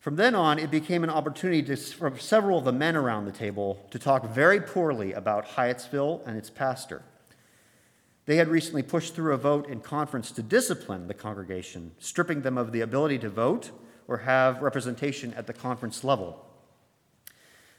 From 0.00 0.16
then 0.16 0.34
on, 0.34 0.58
it 0.58 0.70
became 0.70 1.04
an 1.04 1.10
opportunity 1.10 1.62
to, 1.62 1.76
for 1.76 2.18
several 2.18 2.58
of 2.58 2.64
the 2.64 2.72
men 2.72 2.96
around 2.96 3.24
the 3.24 3.32
table 3.32 3.86
to 3.90 3.98
talk 3.98 4.28
very 4.28 4.60
poorly 4.60 5.12
about 5.12 5.46
Hyattsville 5.46 6.26
and 6.26 6.36
its 6.36 6.50
pastor. 6.50 7.02
They 8.24 8.36
had 8.36 8.48
recently 8.48 8.82
pushed 8.82 9.14
through 9.14 9.34
a 9.34 9.38
vote 9.38 9.68
in 9.68 9.80
conference 9.80 10.30
to 10.32 10.42
discipline 10.42 11.08
the 11.08 11.14
congregation, 11.14 11.92
stripping 11.98 12.42
them 12.42 12.56
of 12.56 12.72
the 12.72 12.80
ability 12.80 13.18
to 13.20 13.28
vote 13.28 13.70
or 14.06 14.18
have 14.18 14.62
representation 14.62 15.34
at 15.34 15.46
the 15.46 15.52
conference 15.52 16.04
level. 16.04 16.46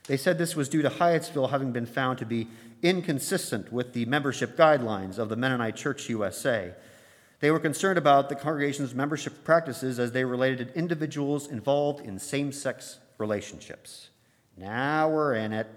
They 0.08 0.18
said 0.18 0.38
this 0.38 0.56
was 0.56 0.68
due 0.68 0.82
to 0.82 0.90
Hyattsville 0.90 1.52
having 1.52 1.72
been 1.72 1.86
found 1.86 2.20
to 2.20 2.26
be 2.26 2.50
inconsistent 2.82 3.72
with 3.72 3.94
the 3.94 4.06
membership 4.06 4.58
guidelines 4.58 5.18
of 5.18 5.30
the 5.30 5.38
Mennonite 5.38 5.78
Church 5.78 6.10
USA. 6.10 6.74
They 7.40 7.52
were 7.52 7.60
concerned 7.60 7.98
about 7.98 8.28
the 8.28 8.36
congregation's 8.36 8.94
membership 8.94 9.46
practices 9.46 10.00
as 10.00 10.12
they 10.12 10.26
related 10.26 10.70
to 10.70 10.78
individuals 10.78 11.48
involved 11.48 12.06
in 12.06 12.20
same 12.20 12.52
sex 12.52 13.00
relationships. 13.18 14.10
Now 14.58 15.10
we're 15.10 15.36
in 15.36 15.54
it. 15.54 15.68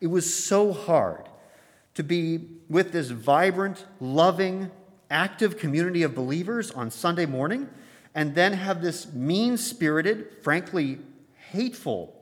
It 0.00 0.08
was 0.08 0.32
so 0.32 0.72
hard 0.72 1.28
to 1.94 2.02
be 2.02 2.40
with 2.68 2.92
this 2.92 3.10
vibrant, 3.10 3.84
loving, 4.00 4.70
active 5.10 5.58
community 5.58 6.02
of 6.02 6.14
believers 6.14 6.70
on 6.70 6.90
Sunday 6.90 7.26
morning 7.26 7.68
and 8.14 8.34
then 8.34 8.52
have 8.52 8.80
this 8.82 9.12
mean 9.12 9.56
spirited, 9.56 10.26
frankly 10.42 10.98
hateful 11.50 12.16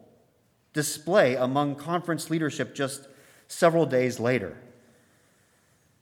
display 0.72 1.34
among 1.34 1.76
conference 1.76 2.30
leadership 2.30 2.74
just 2.74 3.08
several 3.46 3.86
days 3.86 4.20
later. 4.20 4.56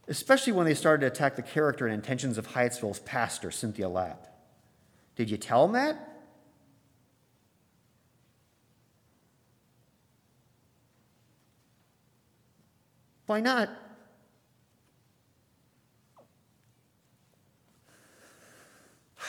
Especially 0.09 0.53
when 0.53 0.67
they 0.67 0.75
started 0.75 1.01
to 1.01 1.07
attack 1.13 1.35
the 1.37 1.43
character 1.43 1.87
and 1.87 1.95
intentions 1.95 2.39
of 2.39 2.49
Hyattsville's 2.49 3.01
pastor, 3.01 3.51
Cynthia 3.51 3.89
Lapp. 3.89 4.29
Did 5.17 5.31
you 5.31 5.37
tell 5.37 5.67
them 5.67 5.97
Why 13.27 13.41
not? 13.41 13.69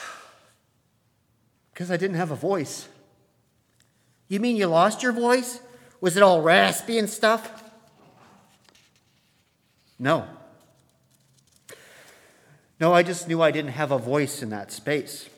Because 1.72 1.90
I 1.92 1.96
didn't 1.96 2.16
have 2.16 2.32
a 2.32 2.36
voice. 2.36 2.88
You 4.26 4.40
mean 4.40 4.56
you 4.56 4.66
lost 4.66 5.02
your 5.02 5.12
voice? 5.12 5.60
Was 6.00 6.16
it 6.16 6.24
all 6.24 6.42
raspy 6.42 6.98
and 6.98 7.08
stuff? 7.08 7.62
No. 9.98 10.26
No, 12.80 12.92
I 12.92 13.02
just 13.02 13.26
knew 13.28 13.42
I 13.42 13.50
didn't 13.50 13.72
have 13.72 13.90
a 13.90 13.98
voice 13.98 14.42
in 14.42 14.50
that 14.50 14.70
space. 14.70 15.28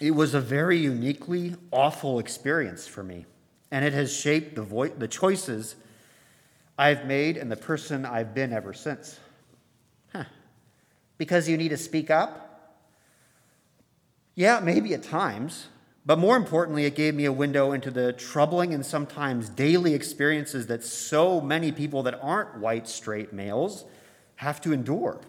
It 0.00 0.10
was 0.10 0.34
a 0.34 0.40
very 0.40 0.78
uniquely 0.78 1.54
awful 1.70 2.18
experience 2.18 2.86
for 2.86 3.02
me, 3.02 3.24
and 3.70 3.84
it 3.84 3.92
has 3.92 4.14
shaped 4.14 4.54
the, 4.54 4.62
vo- 4.62 4.88
the 4.88 5.08
choices 5.08 5.76
I've 6.76 7.06
made 7.06 7.36
and 7.36 7.50
the 7.50 7.56
person 7.56 8.04
I've 8.04 8.34
been 8.34 8.52
ever 8.52 8.72
since. 8.72 9.18
Huh. 10.12 10.24
Because 11.18 11.48
you 11.48 11.56
need 11.56 11.68
to 11.68 11.76
speak 11.76 12.10
up? 12.10 12.76
Yeah, 14.34 14.60
maybe 14.60 14.94
at 14.94 15.02
times. 15.02 15.68
But 16.06 16.18
more 16.18 16.36
importantly, 16.36 16.84
it 16.84 16.94
gave 16.94 17.14
me 17.14 17.24
a 17.24 17.32
window 17.32 17.72
into 17.72 17.90
the 17.90 18.12
troubling 18.12 18.74
and 18.74 18.84
sometimes 18.84 19.48
daily 19.48 19.94
experiences 19.94 20.66
that 20.66 20.84
so 20.84 21.40
many 21.40 21.72
people 21.72 22.02
that 22.02 22.18
aren't 22.20 22.58
white, 22.58 22.86
straight 22.86 23.32
males 23.32 23.84
have 24.36 24.60
to 24.62 24.72
endure. 24.72 25.20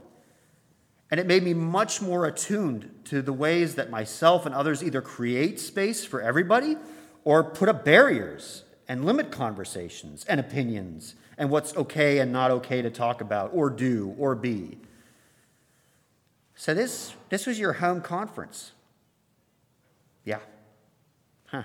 And 1.12 1.20
it 1.20 1.28
made 1.28 1.44
me 1.44 1.54
much 1.54 2.02
more 2.02 2.26
attuned 2.26 2.90
to 3.06 3.22
the 3.22 3.32
ways 3.32 3.76
that 3.76 3.90
myself 3.90 4.46
and 4.46 4.54
others 4.54 4.84
either 4.84 5.02
create 5.02 5.60
space 5.60 6.04
for 6.04 6.22
everybody 6.22 6.76
or 7.24 7.44
put 7.44 7.70
up 7.70 7.86
barriers 7.86 8.64
and 8.88 9.06
limit 9.06 9.32
conversations 9.32 10.26
and 10.26 10.40
opinions 10.40 11.16
and 11.38 11.50
what's 11.50 11.76
okay 11.76 12.20
and 12.20 12.32
not 12.32 12.52
okay 12.52 12.82
to 12.82 12.90
talk 12.90 13.22
about 13.22 13.52
or 13.54 13.70
do 13.70 14.16
or 14.18 14.36
be. 14.36 14.78
So 16.56 16.74
this, 16.74 17.14
this 17.30 17.46
was 17.46 17.60
your 17.60 17.74
home 17.74 18.02
conference. 18.02 18.72
Yeah. 20.24 20.40
Huh. 21.48 21.64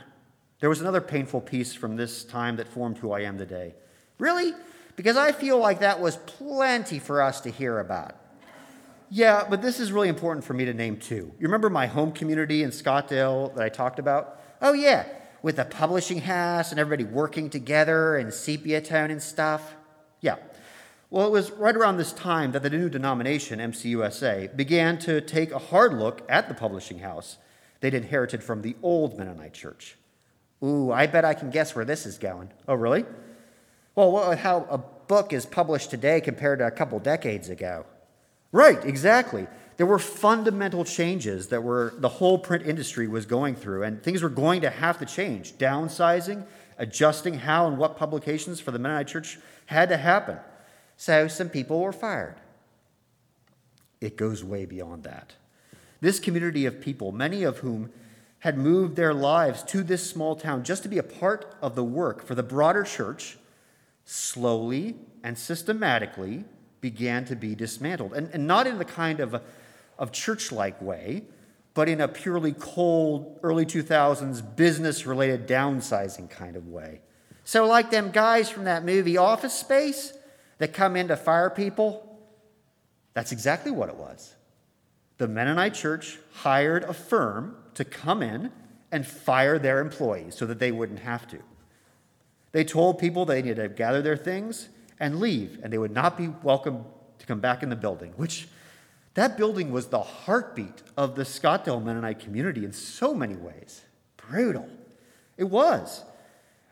There 0.60 0.68
was 0.68 0.80
another 0.80 1.00
painful 1.00 1.40
piece 1.40 1.72
from 1.72 1.96
this 1.96 2.24
time 2.24 2.56
that 2.56 2.68
formed 2.68 2.98
who 2.98 3.12
I 3.12 3.20
am 3.20 3.38
today. 3.38 3.74
Really? 4.18 4.52
Because 4.96 5.16
I 5.16 5.32
feel 5.32 5.58
like 5.58 5.80
that 5.80 6.00
was 6.00 6.16
plenty 6.16 6.98
for 6.98 7.22
us 7.22 7.40
to 7.42 7.50
hear 7.50 7.78
about. 7.78 8.16
Yeah, 9.08 9.44
but 9.48 9.62
this 9.62 9.80
is 9.80 9.90
really 9.90 10.08
important 10.08 10.44
for 10.44 10.54
me 10.54 10.64
to 10.66 10.74
name 10.74 10.96
too. 10.96 11.32
You 11.38 11.46
remember 11.48 11.70
my 11.70 11.86
home 11.86 12.12
community 12.12 12.62
in 12.62 12.70
Scottdale 12.70 13.54
that 13.54 13.64
I 13.64 13.68
talked 13.68 13.98
about? 13.98 14.40
Oh, 14.62 14.72
yeah, 14.72 15.06
with 15.42 15.56
the 15.56 15.64
publishing 15.64 16.20
house 16.20 16.70
and 16.70 16.80
everybody 16.80 17.04
working 17.04 17.50
together 17.50 18.16
and 18.16 18.32
sepia 18.32 18.80
tone 18.80 19.10
and 19.10 19.22
stuff. 19.22 19.74
Yeah. 20.20 20.36
Well, 21.10 21.26
it 21.26 21.30
was 21.30 21.50
right 21.50 21.74
around 21.74 21.96
this 21.96 22.12
time 22.12 22.52
that 22.52 22.62
the 22.62 22.70
new 22.70 22.88
denomination, 22.88 23.58
MCUSA, 23.58 24.56
began 24.56 24.98
to 25.00 25.20
take 25.20 25.50
a 25.50 25.58
hard 25.58 25.94
look 25.94 26.22
at 26.28 26.48
the 26.48 26.54
publishing 26.54 27.00
house 27.00 27.38
they'd 27.80 27.94
inherited 27.94 28.44
from 28.44 28.62
the 28.62 28.76
old 28.82 29.18
Mennonite 29.18 29.54
church. 29.54 29.96
Ooh, 30.62 30.92
I 30.92 31.06
bet 31.06 31.24
I 31.24 31.34
can 31.34 31.50
guess 31.50 31.74
where 31.74 31.84
this 31.84 32.06
is 32.06 32.18
going. 32.18 32.50
Oh, 32.68 32.74
really? 32.74 33.06
Well, 33.94 34.36
how 34.36 34.66
a 34.70 34.78
book 34.78 35.32
is 35.32 35.46
published 35.46 35.90
today 35.90 36.20
compared 36.20 36.60
to 36.60 36.66
a 36.66 36.70
couple 36.70 36.98
decades 37.00 37.48
ago. 37.48 37.86
Right, 38.52 38.84
exactly. 38.84 39.46
There 39.80 39.86
were 39.86 39.98
fundamental 39.98 40.84
changes 40.84 41.48
that 41.48 41.62
were 41.62 41.94
the 41.96 42.08
whole 42.10 42.36
print 42.36 42.66
industry 42.66 43.08
was 43.08 43.24
going 43.24 43.54
through, 43.54 43.84
and 43.84 44.02
things 44.02 44.22
were 44.22 44.28
going 44.28 44.60
to 44.60 44.68
have 44.68 44.98
to 44.98 45.06
change. 45.06 45.54
Downsizing, 45.54 46.44
adjusting 46.76 47.38
how 47.38 47.66
and 47.66 47.78
what 47.78 47.96
publications 47.96 48.60
for 48.60 48.72
the 48.72 48.78
Mennonite 48.78 49.08
Church 49.08 49.38
had 49.64 49.88
to 49.88 49.96
happen. 49.96 50.36
So 50.98 51.28
some 51.28 51.48
people 51.48 51.80
were 51.80 51.94
fired. 51.94 52.34
It 54.02 54.18
goes 54.18 54.44
way 54.44 54.66
beyond 54.66 55.04
that. 55.04 55.32
This 56.02 56.20
community 56.20 56.66
of 56.66 56.82
people, 56.82 57.10
many 57.10 57.42
of 57.42 57.60
whom 57.60 57.90
had 58.40 58.58
moved 58.58 58.96
their 58.96 59.14
lives 59.14 59.62
to 59.62 59.82
this 59.82 60.06
small 60.06 60.36
town 60.36 60.62
just 60.62 60.82
to 60.82 60.90
be 60.90 60.98
a 60.98 61.02
part 61.02 61.54
of 61.62 61.74
the 61.74 61.84
work 61.84 62.22
for 62.26 62.34
the 62.34 62.42
broader 62.42 62.82
church, 62.82 63.38
slowly 64.04 64.96
and 65.24 65.38
systematically 65.38 66.44
began 66.82 67.24
to 67.24 67.34
be 67.34 67.54
dismantled. 67.54 68.12
And, 68.12 68.28
and 68.34 68.46
not 68.46 68.66
in 68.66 68.76
the 68.76 68.84
kind 68.84 69.20
of, 69.20 69.40
of 70.00 70.10
church 70.10 70.50
like 70.50 70.82
way, 70.82 71.22
but 71.74 71.88
in 71.88 72.00
a 72.00 72.08
purely 72.08 72.52
cold, 72.52 73.38
early 73.44 73.64
2000s, 73.64 74.56
business 74.56 75.06
related 75.06 75.46
downsizing 75.46 76.28
kind 76.28 76.56
of 76.56 76.66
way. 76.66 77.02
So, 77.44 77.66
like 77.66 77.90
them 77.90 78.10
guys 78.10 78.48
from 78.48 78.64
that 78.64 78.84
movie 78.84 79.16
Office 79.16 79.54
Space 79.54 80.12
that 80.58 80.72
come 80.72 80.96
in 80.96 81.08
to 81.08 81.16
fire 81.16 81.50
people, 81.50 82.18
that's 83.14 83.30
exactly 83.30 83.70
what 83.70 83.88
it 83.88 83.96
was. 83.96 84.34
The 85.18 85.28
Mennonite 85.28 85.74
church 85.74 86.18
hired 86.32 86.84
a 86.84 86.94
firm 86.94 87.56
to 87.74 87.84
come 87.84 88.22
in 88.22 88.50
and 88.90 89.06
fire 89.06 89.58
their 89.58 89.80
employees 89.80 90.34
so 90.34 90.46
that 90.46 90.58
they 90.58 90.72
wouldn't 90.72 91.00
have 91.00 91.28
to. 91.28 91.38
They 92.52 92.64
told 92.64 92.98
people 92.98 93.24
they 93.24 93.42
needed 93.42 93.56
to 93.56 93.68
gather 93.68 94.02
their 94.02 94.16
things 94.16 94.70
and 94.98 95.20
leave, 95.20 95.60
and 95.62 95.72
they 95.72 95.78
would 95.78 95.92
not 95.92 96.16
be 96.16 96.28
welcome 96.42 96.84
to 97.18 97.26
come 97.26 97.40
back 97.40 97.62
in 97.62 97.68
the 97.68 97.76
building, 97.76 98.12
which 98.16 98.48
that 99.14 99.36
building 99.36 99.72
was 99.72 99.88
the 99.88 100.00
heartbeat 100.00 100.82
of 100.96 101.16
the 101.16 101.24
Scottdale 101.24 101.82
Mennonite 101.82 102.20
community 102.20 102.64
in 102.64 102.72
so 102.72 103.14
many 103.14 103.34
ways. 103.34 103.82
Brutal. 104.16 104.68
It 105.36 105.44
was. 105.44 106.04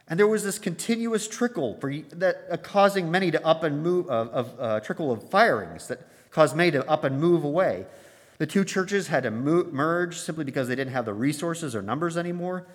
And 0.08 0.18
there 0.18 0.26
was 0.26 0.44
this 0.44 0.58
continuous 0.58 1.28
trickle 1.28 1.76
for, 1.80 1.92
that 1.92 2.46
uh, 2.50 2.56
causing 2.56 3.10
many 3.10 3.30
to 3.30 3.44
up 3.44 3.62
and 3.62 3.82
move, 3.82 4.08
uh, 4.08 4.28
of 4.32 4.54
uh, 4.58 4.80
trickle 4.80 5.10
of 5.10 5.28
firings 5.30 5.88
that 5.88 6.00
caused 6.30 6.56
many 6.56 6.70
to 6.72 6.88
up 6.88 7.04
and 7.04 7.20
move 7.20 7.44
away. 7.44 7.86
The 8.38 8.46
two 8.46 8.64
churches 8.64 9.08
had 9.08 9.24
to 9.24 9.30
move, 9.30 9.72
merge 9.72 10.16
simply 10.16 10.44
because 10.44 10.68
they 10.68 10.76
didn't 10.76 10.92
have 10.92 11.04
the 11.04 11.12
resources 11.12 11.74
or 11.74 11.82
numbers 11.82 12.16
anymore. 12.16 12.66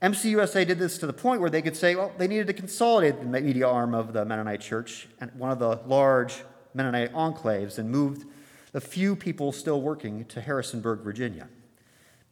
MCUSA 0.00 0.66
did 0.66 0.78
this 0.78 0.96
to 0.98 1.06
the 1.06 1.12
point 1.12 1.42
where 1.42 1.50
they 1.50 1.60
could 1.60 1.76
say, 1.76 1.94
well, 1.94 2.12
they 2.16 2.26
needed 2.26 2.46
to 2.46 2.54
consolidate 2.54 3.20
the 3.20 3.26
media 3.26 3.68
arm 3.68 3.92
of 3.94 4.14
the 4.14 4.24
Mennonite 4.24 4.62
church 4.62 5.08
and 5.20 5.30
one 5.34 5.50
of 5.50 5.58
the 5.58 5.80
large 5.86 6.42
Mennonite 6.72 7.12
enclaves 7.12 7.78
and 7.78 7.90
moved 7.90 8.24
the 8.72 8.80
few 8.80 9.16
people 9.16 9.52
still 9.52 9.80
working 9.80 10.24
to 10.26 10.40
Harrisonburg, 10.40 11.00
Virginia. 11.00 11.48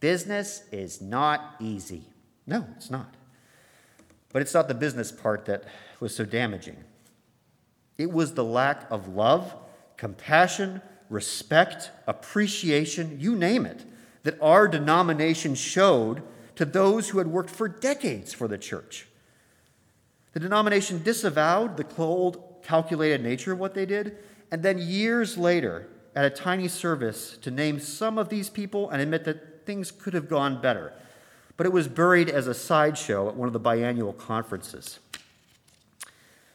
Business 0.00 0.62
is 0.70 1.00
not 1.00 1.56
easy. 1.60 2.04
No, 2.46 2.66
it's 2.76 2.90
not. 2.90 3.14
But 4.32 4.42
it's 4.42 4.54
not 4.54 4.68
the 4.68 4.74
business 4.74 5.10
part 5.10 5.46
that 5.46 5.64
was 6.00 6.14
so 6.14 6.24
damaging. 6.24 6.76
It 7.96 8.12
was 8.12 8.34
the 8.34 8.44
lack 8.44 8.88
of 8.90 9.08
love, 9.08 9.54
compassion, 9.96 10.80
respect, 11.10 11.90
appreciation, 12.06 13.18
you 13.20 13.34
name 13.34 13.66
it, 13.66 13.84
that 14.22 14.40
our 14.40 14.68
denomination 14.68 15.54
showed 15.54 16.22
to 16.54 16.64
those 16.64 17.08
who 17.08 17.18
had 17.18 17.26
worked 17.26 17.50
for 17.50 17.66
decades 17.68 18.32
for 18.32 18.46
the 18.46 18.58
church. 18.58 19.08
The 20.32 20.40
denomination 20.40 21.02
disavowed 21.02 21.76
the 21.76 21.84
cold, 21.84 22.62
calculated 22.62 23.22
nature 23.22 23.52
of 23.52 23.58
what 23.58 23.74
they 23.74 23.86
did, 23.86 24.18
and 24.50 24.62
then 24.62 24.78
years 24.78 25.36
later, 25.36 25.88
at 26.18 26.24
a 26.24 26.30
tiny 26.30 26.66
service, 26.66 27.36
to 27.42 27.50
name 27.50 27.78
some 27.78 28.18
of 28.18 28.28
these 28.28 28.50
people 28.50 28.90
and 28.90 29.00
admit 29.00 29.24
that 29.24 29.64
things 29.66 29.90
could 29.90 30.14
have 30.14 30.28
gone 30.28 30.60
better. 30.60 30.92
But 31.56 31.66
it 31.66 31.72
was 31.72 31.86
buried 31.86 32.28
as 32.28 32.46
a 32.46 32.54
sideshow 32.54 33.28
at 33.28 33.36
one 33.36 33.46
of 33.46 33.52
the 33.52 33.60
biannual 33.60 34.16
conferences, 34.16 34.98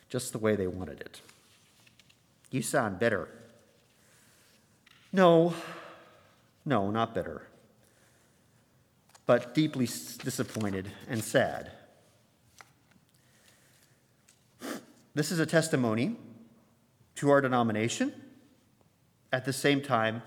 just 0.10 0.32
the 0.34 0.38
way 0.38 0.56
they 0.56 0.68
wanted 0.68 1.00
it. 1.00 1.22
You 2.52 2.62
sound 2.62 3.00
bitter. 3.00 3.30
No, 5.12 5.54
no, 6.66 6.92
not 6.92 7.14
bitter 7.14 7.48
but 9.26 9.54
deeply 9.54 9.86
disappointed 9.86 10.92
and 11.08 11.24
sad. 11.24 11.72
This 15.16 15.32
is 15.32 15.40
a 15.40 15.46
testimony 15.46 16.16
to 17.16 17.30
our 17.30 17.40
denomination. 17.40 18.14
At 19.34 19.46
the 19.46 19.52
same 19.52 19.82
time, 19.82 20.22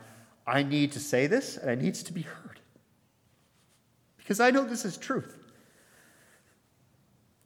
I 0.49 0.65
need 0.65 0.91
to 0.93 1.01
say 1.01 1.29
this 1.29 1.57
and 1.57 1.71
it 1.71 1.81
needs 1.81 2.03
to 2.03 2.13
be 2.13 2.23
heard. 2.23 2.59
Because 4.19 4.41
I 4.41 4.51
know 4.51 4.65
this 4.65 4.85
is 4.85 4.97
truth. 4.97 5.39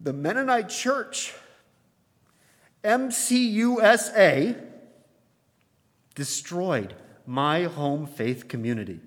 The 0.00 0.14
Mennonite 0.14 0.70
Church, 0.70 1.34
MCUSA, 2.82 4.58
destroyed 6.14 6.94
my 7.26 7.64
home 7.64 8.06
faith 8.06 8.48
community. 8.48 9.00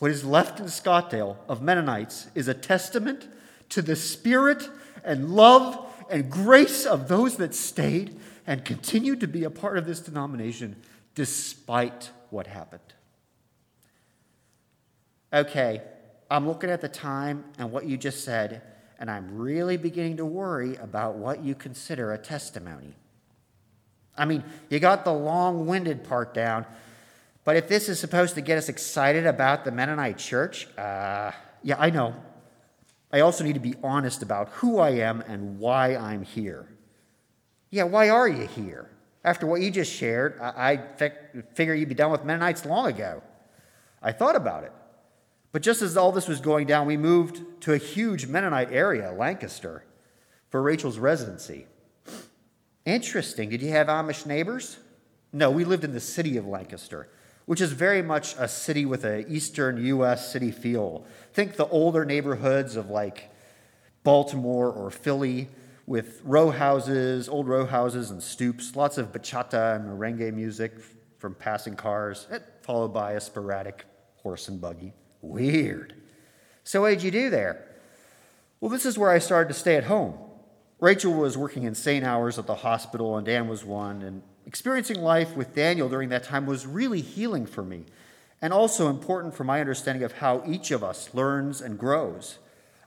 What 0.00 0.10
is 0.10 0.22
left 0.22 0.60
in 0.60 0.66
Scottdale 0.66 1.38
of 1.48 1.62
Mennonites 1.62 2.26
is 2.34 2.46
a 2.46 2.54
testament 2.54 3.26
to 3.70 3.80
the 3.80 3.96
spirit 3.96 4.68
and 5.02 5.30
love 5.30 5.86
and 6.10 6.30
grace 6.30 6.84
of 6.84 7.08
those 7.08 7.36
that 7.36 7.54
stayed 7.54 8.20
and 8.46 8.64
continued 8.64 9.20
to 9.20 9.28
be 9.28 9.44
a 9.44 9.50
part 9.50 9.78
of 9.78 9.86
this 9.86 10.00
denomination 10.00 10.76
despite 11.14 12.10
what 12.30 12.46
happened. 12.46 12.80
Okay, 15.32 15.82
I'm 16.30 16.46
looking 16.46 16.70
at 16.70 16.80
the 16.80 16.88
time 16.88 17.44
and 17.58 17.70
what 17.70 17.86
you 17.86 17.96
just 17.96 18.24
said, 18.24 18.62
and 18.98 19.10
I'm 19.10 19.38
really 19.38 19.76
beginning 19.76 20.18
to 20.18 20.24
worry 20.24 20.76
about 20.76 21.14
what 21.16 21.42
you 21.42 21.54
consider 21.54 22.12
a 22.12 22.18
testimony. 22.18 22.94
I 24.16 24.26
mean, 24.26 24.44
you 24.68 24.78
got 24.78 25.04
the 25.04 25.12
long 25.12 25.66
winded 25.66 26.04
part 26.04 26.34
down, 26.34 26.66
but 27.44 27.56
if 27.56 27.68
this 27.68 27.88
is 27.88 27.98
supposed 27.98 28.34
to 28.34 28.40
get 28.40 28.58
us 28.58 28.68
excited 28.68 29.26
about 29.26 29.64
the 29.64 29.70
Mennonite 29.70 30.18
church, 30.18 30.68
uh, 30.76 31.32
yeah, 31.62 31.76
I 31.78 31.90
know. 31.90 32.14
I 33.12 33.20
also 33.20 33.44
need 33.44 33.54
to 33.54 33.60
be 33.60 33.74
honest 33.82 34.22
about 34.22 34.48
who 34.50 34.78
I 34.78 34.90
am 34.90 35.20
and 35.22 35.58
why 35.58 35.96
I'm 35.96 36.22
here. 36.22 36.66
Yeah, 37.72 37.84
why 37.84 38.10
are 38.10 38.28
you 38.28 38.46
here? 38.46 38.88
After 39.24 39.46
what 39.46 39.60
you 39.60 39.72
just 39.72 39.92
shared, 39.92 40.38
I, 40.40 40.78
I 41.00 41.12
figure 41.54 41.74
you'd 41.74 41.88
be 41.88 41.96
done 41.96 42.12
with 42.12 42.24
Mennonites 42.24 42.64
long 42.64 42.86
ago. 42.86 43.22
I 44.00 44.12
thought 44.12 44.36
about 44.36 44.62
it. 44.62 44.72
But 45.50 45.62
just 45.62 45.82
as 45.82 45.96
all 45.96 46.12
this 46.12 46.28
was 46.28 46.40
going 46.40 46.68
down, 46.68 46.86
we 46.86 46.96
moved 46.96 47.42
to 47.62 47.72
a 47.72 47.78
huge 47.78 48.26
Mennonite 48.26 48.70
area, 48.70 49.10
Lancaster, 49.12 49.84
for 50.50 50.62
Rachel's 50.62 50.98
residency. 50.98 51.66
Interesting. 52.84 53.48
Did 53.48 53.62
you 53.62 53.70
have 53.70 53.88
Amish 53.88 54.26
neighbors? 54.26 54.78
No, 55.32 55.50
we 55.50 55.64
lived 55.64 55.82
in 55.82 55.92
the 55.92 56.00
city 56.00 56.36
of 56.36 56.46
Lancaster 56.46 57.08
which 57.46 57.60
is 57.60 57.72
very 57.72 58.02
much 58.02 58.34
a 58.38 58.48
city 58.48 58.84
with 58.84 59.04
an 59.04 59.24
eastern 59.28 59.84
US 59.84 60.32
city 60.32 60.50
feel. 60.50 61.04
Think 61.32 61.56
the 61.56 61.66
older 61.68 62.04
neighborhoods 62.04 62.76
of 62.76 62.90
like 62.90 63.30
Baltimore 64.04 64.70
or 64.70 64.90
Philly 64.90 65.48
with 65.86 66.20
row 66.24 66.50
houses, 66.50 67.28
old 67.28 67.48
row 67.48 67.66
houses 67.66 68.10
and 68.10 68.22
stoops, 68.22 68.76
lots 68.76 68.98
of 68.98 69.12
bachata 69.12 69.76
and 69.76 69.86
merengue 69.86 70.32
music 70.32 70.74
from 71.18 71.34
passing 71.34 71.76
cars, 71.76 72.26
followed 72.62 72.92
by 72.92 73.12
a 73.12 73.20
sporadic 73.20 73.84
horse 74.16 74.48
and 74.48 74.60
buggy. 74.60 74.92
Weird. 75.20 75.94
So, 76.64 76.82
what 76.82 76.90
did 76.90 77.02
you 77.02 77.10
do 77.10 77.30
there? 77.30 77.68
Well, 78.60 78.70
this 78.70 78.86
is 78.86 78.96
where 78.96 79.10
I 79.10 79.18
started 79.18 79.52
to 79.52 79.58
stay 79.58 79.76
at 79.76 79.84
home. 79.84 80.14
Rachel 80.80 81.12
was 81.12 81.36
working 81.36 81.64
insane 81.64 82.04
hours 82.04 82.38
at 82.38 82.46
the 82.46 82.56
hospital, 82.56 83.16
and 83.16 83.26
Dan 83.26 83.48
was 83.48 83.64
one. 83.64 84.02
And 84.02 84.22
experiencing 84.46 85.00
life 85.00 85.36
with 85.36 85.54
Daniel 85.54 85.88
during 85.88 86.08
that 86.10 86.24
time 86.24 86.46
was 86.46 86.66
really 86.66 87.00
healing 87.00 87.46
for 87.46 87.62
me, 87.62 87.84
and 88.40 88.52
also 88.52 88.88
important 88.88 89.34
for 89.34 89.44
my 89.44 89.60
understanding 89.60 90.04
of 90.04 90.12
how 90.12 90.42
each 90.46 90.70
of 90.70 90.82
us 90.82 91.12
learns 91.14 91.60
and 91.60 91.78
grows. 91.78 92.38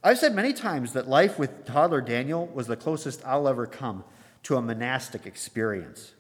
I've 0.06 0.20
said 0.20 0.36
many 0.36 0.54
times 0.54 0.94
that 0.94 1.10
life 1.10 1.40
with 1.40 1.66
toddler 1.66 2.00
Daniel 2.00 2.46
was 2.46 2.68
the 2.68 2.76
closest 2.76 3.26
I'll 3.26 3.48
ever 3.48 3.66
come 3.66 4.04
to 4.44 4.56
a 4.56 4.62
monastic 4.62 5.26
experience. 5.26 6.14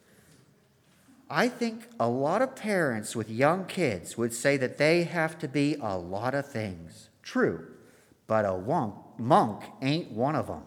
I 1.29 1.49
think 1.49 1.87
a 1.99 2.09
lot 2.09 2.41
of 2.41 2.55
parents 2.55 3.15
with 3.15 3.29
young 3.29 3.65
kids 3.65 4.17
would 4.17 4.33
say 4.33 4.57
that 4.57 4.79
they 4.79 5.03
have 5.03 5.37
to 5.37 5.47
be 5.47 5.75
a 5.79 5.99
lot 5.99 6.33
of 6.33 6.47
things. 6.47 7.09
True, 7.21 7.67
but 8.25 8.43
a 8.43 8.57
monk 9.19 9.61
ain't 9.83 10.11
one 10.11 10.35
of 10.35 10.47
them. 10.47 10.63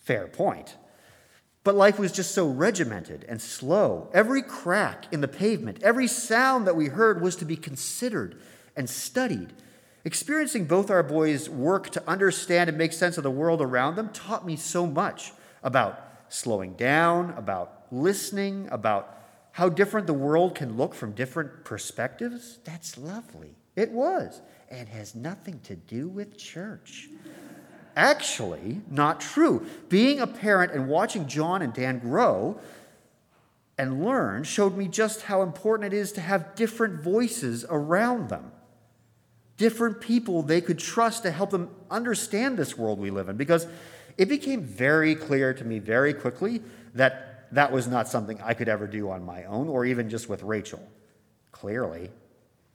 Fair 0.00 0.26
point. 0.26 0.76
But 1.62 1.76
life 1.76 2.00
was 2.00 2.10
just 2.10 2.34
so 2.34 2.48
regimented 2.48 3.24
and 3.28 3.40
slow. 3.40 4.10
Every 4.12 4.42
crack 4.42 5.06
in 5.12 5.20
the 5.20 5.28
pavement, 5.28 5.80
every 5.84 6.08
sound 6.08 6.66
that 6.66 6.74
we 6.74 6.86
heard 6.88 7.22
was 7.22 7.36
to 7.36 7.44
be 7.44 7.54
considered 7.54 8.42
and 8.74 8.90
studied. 8.90 9.52
Experiencing 10.04 10.64
both 10.64 10.90
our 10.90 11.02
boys' 11.02 11.48
work 11.48 11.90
to 11.90 12.02
understand 12.08 12.68
and 12.68 12.76
make 12.76 12.92
sense 12.92 13.16
of 13.16 13.22
the 13.22 13.30
world 13.30 13.62
around 13.62 13.94
them 13.94 14.08
taught 14.08 14.44
me 14.44 14.56
so 14.56 14.86
much 14.86 15.32
about 15.62 16.02
slowing 16.28 16.72
down, 16.72 17.32
about 17.36 17.86
listening, 17.92 18.68
about 18.72 19.16
how 19.52 19.68
different 19.68 20.06
the 20.06 20.12
world 20.14 20.54
can 20.54 20.76
look 20.76 20.94
from 20.94 21.12
different 21.12 21.64
perspectives. 21.64 22.58
That's 22.64 22.98
lovely. 22.98 23.54
It 23.76 23.92
was, 23.92 24.40
and 24.70 24.88
has 24.88 25.14
nothing 25.14 25.60
to 25.64 25.76
do 25.76 26.08
with 26.08 26.36
church. 26.36 27.08
Actually, 27.94 28.80
not 28.90 29.20
true. 29.20 29.66
Being 29.88 30.20
a 30.20 30.26
parent 30.26 30.72
and 30.72 30.88
watching 30.88 31.26
John 31.26 31.62
and 31.62 31.72
Dan 31.72 31.98
grow 31.98 32.58
and 33.76 34.04
learn 34.04 34.44
showed 34.44 34.76
me 34.76 34.88
just 34.88 35.22
how 35.22 35.42
important 35.42 35.92
it 35.92 35.96
is 35.96 36.12
to 36.12 36.20
have 36.20 36.54
different 36.54 37.02
voices 37.02 37.64
around 37.68 38.30
them 38.30 38.51
different 39.56 40.00
people 40.00 40.42
they 40.42 40.60
could 40.60 40.78
trust 40.78 41.22
to 41.22 41.30
help 41.30 41.50
them 41.50 41.70
understand 41.90 42.56
this 42.56 42.76
world 42.76 42.98
we 42.98 43.10
live 43.10 43.28
in. 43.28 43.36
Because 43.36 43.66
it 44.18 44.28
became 44.28 44.62
very 44.62 45.14
clear 45.14 45.54
to 45.54 45.64
me 45.64 45.78
very 45.78 46.14
quickly 46.14 46.62
that 46.94 47.48
that 47.52 47.70
was 47.70 47.86
not 47.86 48.08
something 48.08 48.40
I 48.42 48.54
could 48.54 48.68
ever 48.68 48.86
do 48.86 49.10
on 49.10 49.24
my 49.24 49.44
own 49.44 49.68
or 49.68 49.84
even 49.84 50.08
just 50.08 50.28
with 50.28 50.42
Rachel. 50.42 50.80
Clearly. 51.52 52.10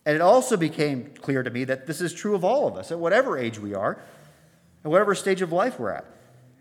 And 0.06 0.16
it 0.16 0.22
also 0.22 0.56
became 0.56 1.12
clear 1.22 1.44
to 1.44 1.50
me 1.50 1.66
that 1.66 1.88
this 1.88 2.00
is 2.00 2.14
true 2.14 2.36
of 2.36 2.46
all 2.46 2.68
of 2.68 2.76
us 2.76 2.92
at 2.92 3.00
whatever 3.00 3.38
age 3.38 3.60
we 3.60 3.74
are, 3.74 4.00
at 4.86 4.90
whatever 4.90 5.14
stage 5.16 5.42
of 5.42 5.52
life 5.52 5.80
we're 5.80 5.92
at. 5.92 6.06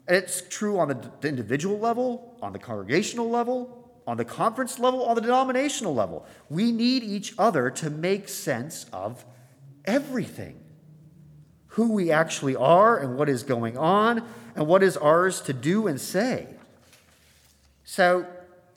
And 0.09 0.16
it's 0.16 0.42
true 0.48 0.79
on 0.79 0.88
the 0.88 1.29
individual 1.29 1.79
level, 1.79 2.37
on 2.42 2.52
the 2.52 2.59
congregational 2.59 3.29
level, 3.29 3.92
on 4.07 4.16
the 4.16 4.24
conference 4.24 4.79
level, 4.79 5.05
on 5.05 5.14
the 5.14 5.20
denominational 5.20 5.94
level. 5.94 6.26
We 6.48 6.72
need 6.72 7.02
each 7.02 7.35
other 7.38 7.70
to 7.70 7.90
make 7.90 8.29
sense 8.29 8.87
of 8.92 9.24
everything 9.87 10.61
who 11.68 11.92
we 11.92 12.11
actually 12.11 12.57
are 12.57 12.99
and 12.99 13.16
what 13.16 13.29
is 13.29 13.42
going 13.42 13.77
on 13.77 14.27
and 14.55 14.66
what 14.66 14.83
is 14.83 14.96
ours 14.96 15.40
to 15.42 15.53
do 15.53 15.87
and 15.87 16.01
say. 16.01 16.46
So, 17.85 18.27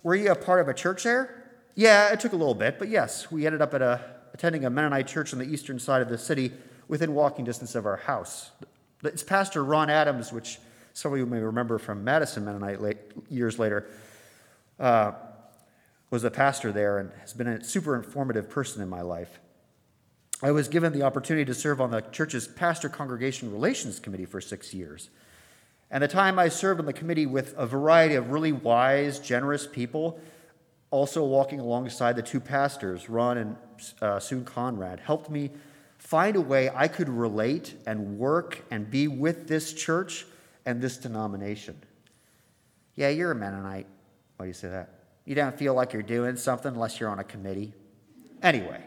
were 0.03 0.15
you 0.15 0.31
a 0.31 0.35
part 0.35 0.59
of 0.59 0.67
a 0.67 0.73
church 0.73 1.03
there? 1.03 1.51
Yeah, 1.75 2.11
it 2.11 2.19
took 2.19 2.33
a 2.33 2.35
little 2.35 2.53
bit, 2.53 2.77
but 2.77 2.89
yes, 2.89 3.31
we 3.31 3.45
ended 3.45 3.61
up 3.61 3.73
at 3.73 3.81
a, 3.81 4.01
attending 4.33 4.65
a 4.65 4.69
Mennonite 4.69 5.07
church 5.07 5.33
on 5.33 5.39
the 5.39 5.45
eastern 5.45 5.79
side 5.79 6.01
of 6.01 6.09
the 6.09 6.17
city 6.17 6.51
within 6.87 7.13
walking 7.13 7.45
distance 7.45 7.73
of 7.75 7.85
our 7.85 7.97
house. 7.97 8.51
It's 9.03 9.23
Pastor 9.23 9.63
Ron 9.63 9.89
Adams, 9.89 10.33
which 10.33 10.59
some 10.93 11.13
of 11.13 11.19
you 11.19 11.25
may 11.25 11.39
remember 11.39 11.77
from 11.77 12.03
Madison 12.03 12.43
Mennonite 12.43 12.81
late, 12.81 12.97
years 13.29 13.57
later, 13.57 13.87
uh, 14.77 15.13
was 16.09 16.23
a 16.23 16.31
pastor 16.31 16.73
there 16.73 16.97
and 16.97 17.11
has 17.21 17.33
been 17.33 17.47
a 17.47 17.63
super 17.63 17.95
informative 17.95 18.49
person 18.49 18.81
in 18.81 18.89
my 18.89 19.01
life. 19.01 19.39
I 20.41 20.51
was 20.51 20.69
given 20.69 20.93
the 20.93 21.03
opportunity 21.03 21.43
to 21.45 21.53
serve 21.53 21.81
on 21.81 21.91
the 21.91 22.01
church's 22.01 22.47
pastor 22.47 22.87
congregation 22.87 23.51
relations 23.51 23.99
committee 23.99 24.25
for 24.25 24.39
six 24.39 24.73
years. 24.73 25.09
And 25.91 26.01
the 26.01 26.07
time 26.07 26.39
I 26.39 26.47
served 26.47 26.79
on 26.79 26.85
the 26.85 26.93
committee 26.93 27.25
with 27.25 27.53
a 27.57 27.65
variety 27.65 28.15
of 28.15 28.29
really 28.29 28.51
wise, 28.53 29.19
generous 29.19 29.67
people, 29.67 30.19
also 30.91 31.25
walking 31.25 31.59
alongside 31.59 32.15
the 32.15 32.21
two 32.21 32.39
pastors, 32.39 33.09
Ron 33.09 33.37
and 33.37 33.55
uh, 34.01 34.19
Soon 34.19 34.45
Conrad, 34.45 34.99
helped 35.01 35.29
me 35.29 35.51
find 35.97 36.35
a 36.35 36.41
way 36.41 36.71
I 36.73 36.87
could 36.87 37.09
relate 37.09 37.75
and 37.85 38.17
work 38.17 38.63
and 38.71 38.89
be 38.89 39.07
with 39.07 39.47
this 39.47 39.73
church 39.73 40.25
and 40.65 40.81
this 40.81 40.97
denomination. 40.97 41.81
Yeah, 42.95 43.09
you're 43.09 43.31
a 43.31 43.35
Mennonite. 43.35 43.87
Why 44.37 44.45
do 44.45 44.47
you 44.47 44.53
say 44.53 44.69
that? 44.69 44.89
You 45.25 45.35
don't 45.35 45.57
feel 45.57 45.73
like 45.73 45.91
you're 45.91 46.01
doing 46.01 46.37
something 46.37 46.71
unless 46.71 46.99
you're 46.99 47.09
on 47.09 47.19
a 47.19 47.23
committee. 47.23 47.73
Anyway, 48.41 48.81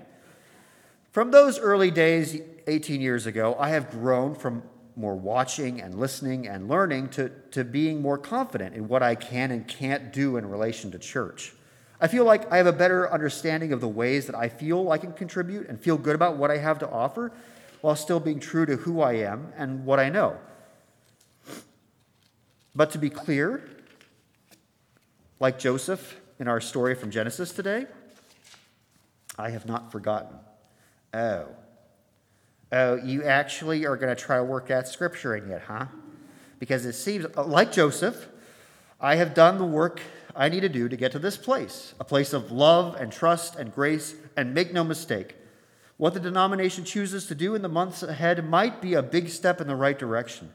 from 1.13 1.31
those 1.31 1.59
early 1.59 1.91
days, 1.91 2.41
18 2.67 3.01
years 3.01 3.27
ago, 3.27 3.57
I 3.59 3.69
have 3.69 3.91
grown 3.91 4.35
from 4.35 4.63
more 4.97 5.15
watching 5.15 5.81
and 5.81 5.99
listening 5.99 6.47
and 6.47 6.69
learning 6.69 7.09
to, 7.11 7.31
to 7.53 7.65
being 7.65 8.03
more 8.03 8.19
confident 8.19 8.75
in 8.75 8.89
what 8.89 9.03
I 9.03 9.15
can 9.15 9.51
and 9.51 9.67
can't 9.67 10.13
do 10.13 10.37
in 10.37 10.49
relation 10.49 10.91
to 10.93 10.99
church. 10.99 11.53
I 12.01 12.09
feel 12.09 12.25
like 12.25 12.51
I 12.51 12.57
have 12.57 12.67
a 12.67 12.73
better 12.73 13.11
understanding 13.13 13.73
of 13.73 13.81
the 13.81 13.89
ways 13.89 14.27
that 14.27 14.35
I 14.35 14.49
feel 14.49 14.91
I 14.91 14.99
can 14.99 15.13
contribute 15.13 15.69
and 15.69 15.81
feel 15.81 15.97
good 15.97 16.15
about 16.15 16.37
what 16.37 16.51
I 16.51 16.59
have 16.59 16.79
to 16.81 16.91
offer 16.91 17.33
while 17.81 17.97
still 17.97 18.21
being 18.21 18.41
true 18.41 18.67
to 18.67 18.77
who 18.77 19.01
I 19.01 19.15
am 19.15 19.53
and 19.57 19.85
what 19.85 20.01
I 20.01 20.09
know. 20.09 20.37
But 22.75 22.91
to 22.93 22.99
be 22.99 23.11
clear, 23.11 23.69
like 25.41 25.59
Joseph 25.59 26.21
in 26.39 26.49
our 26.49 26.61
story 26.61 26.95
from 26.95 27.11
Genesis 27.11 27.53
today, 27.53 27.87
I 29.39 29.51
have 29.51 29.67
not 29.67 29.93
forgotten. 29.93 30.39
Oh. 31.15 31.47
Oh, 32.71 32.97
you 32.97 33.25
actually 33.25 33.85
are 33.85 33.97
going 33.97 34.15
to 34.15 34.21
try 34.21 34.39
to 34.39 34.45
work 34.45 34.69
that 34.69 34.89
scripture 34.89 35.37
in 35.37 35.49
yet, 35.49 35.63
huh? 35.63 35.87
Because 36.59 36.87
it 36.87 36.95
seems, 36.95 37.27
uh, 37.37 37.45
like 37.45 37.71
Joseph, 37.71 38.29
I 39.01 39.17
have 39.17 39.35
done 39.35 39.59
the 39.59 39.67
work 39.67 40.01
I 40.35 40.49
need 40.49 40.61
to 40.61 40.69
do 40.69 40.89
to 40.89 40.97
get 40.97 41.13
to 41.13 41.19
this 41.19 41.37
place 41.37 41.95
a 42.01 42.05
place 42.05 42.33
of 42.33 42.51
love 42.51 42.97
and 42.97 43.13
trust 43.13 43.57
and 43.57 43.75
grace. 43.75 44.15
And 44.37 44.55
make 44.55 44.73
no 44.73 44.83
mistake, 44.83 45.35
what 45.99 46.15
the 46.15 46.21
denomination 46.21 46.85
chooses 46.85 47.27
to 47.27 47.35
do 47.35 47.55
in 47.55 47.61
the 47.61 47.69
months 47.69 48.03
ahead 48.03 48.49
might 48.49 48.81
be 48.81 48.95
a 48.95 49.03
big 49.03 49.29
step 49.29 49.61
in 49.61 49.67
the 49.67 49.77
right 49.77 49.99
direction. 49.99 50.51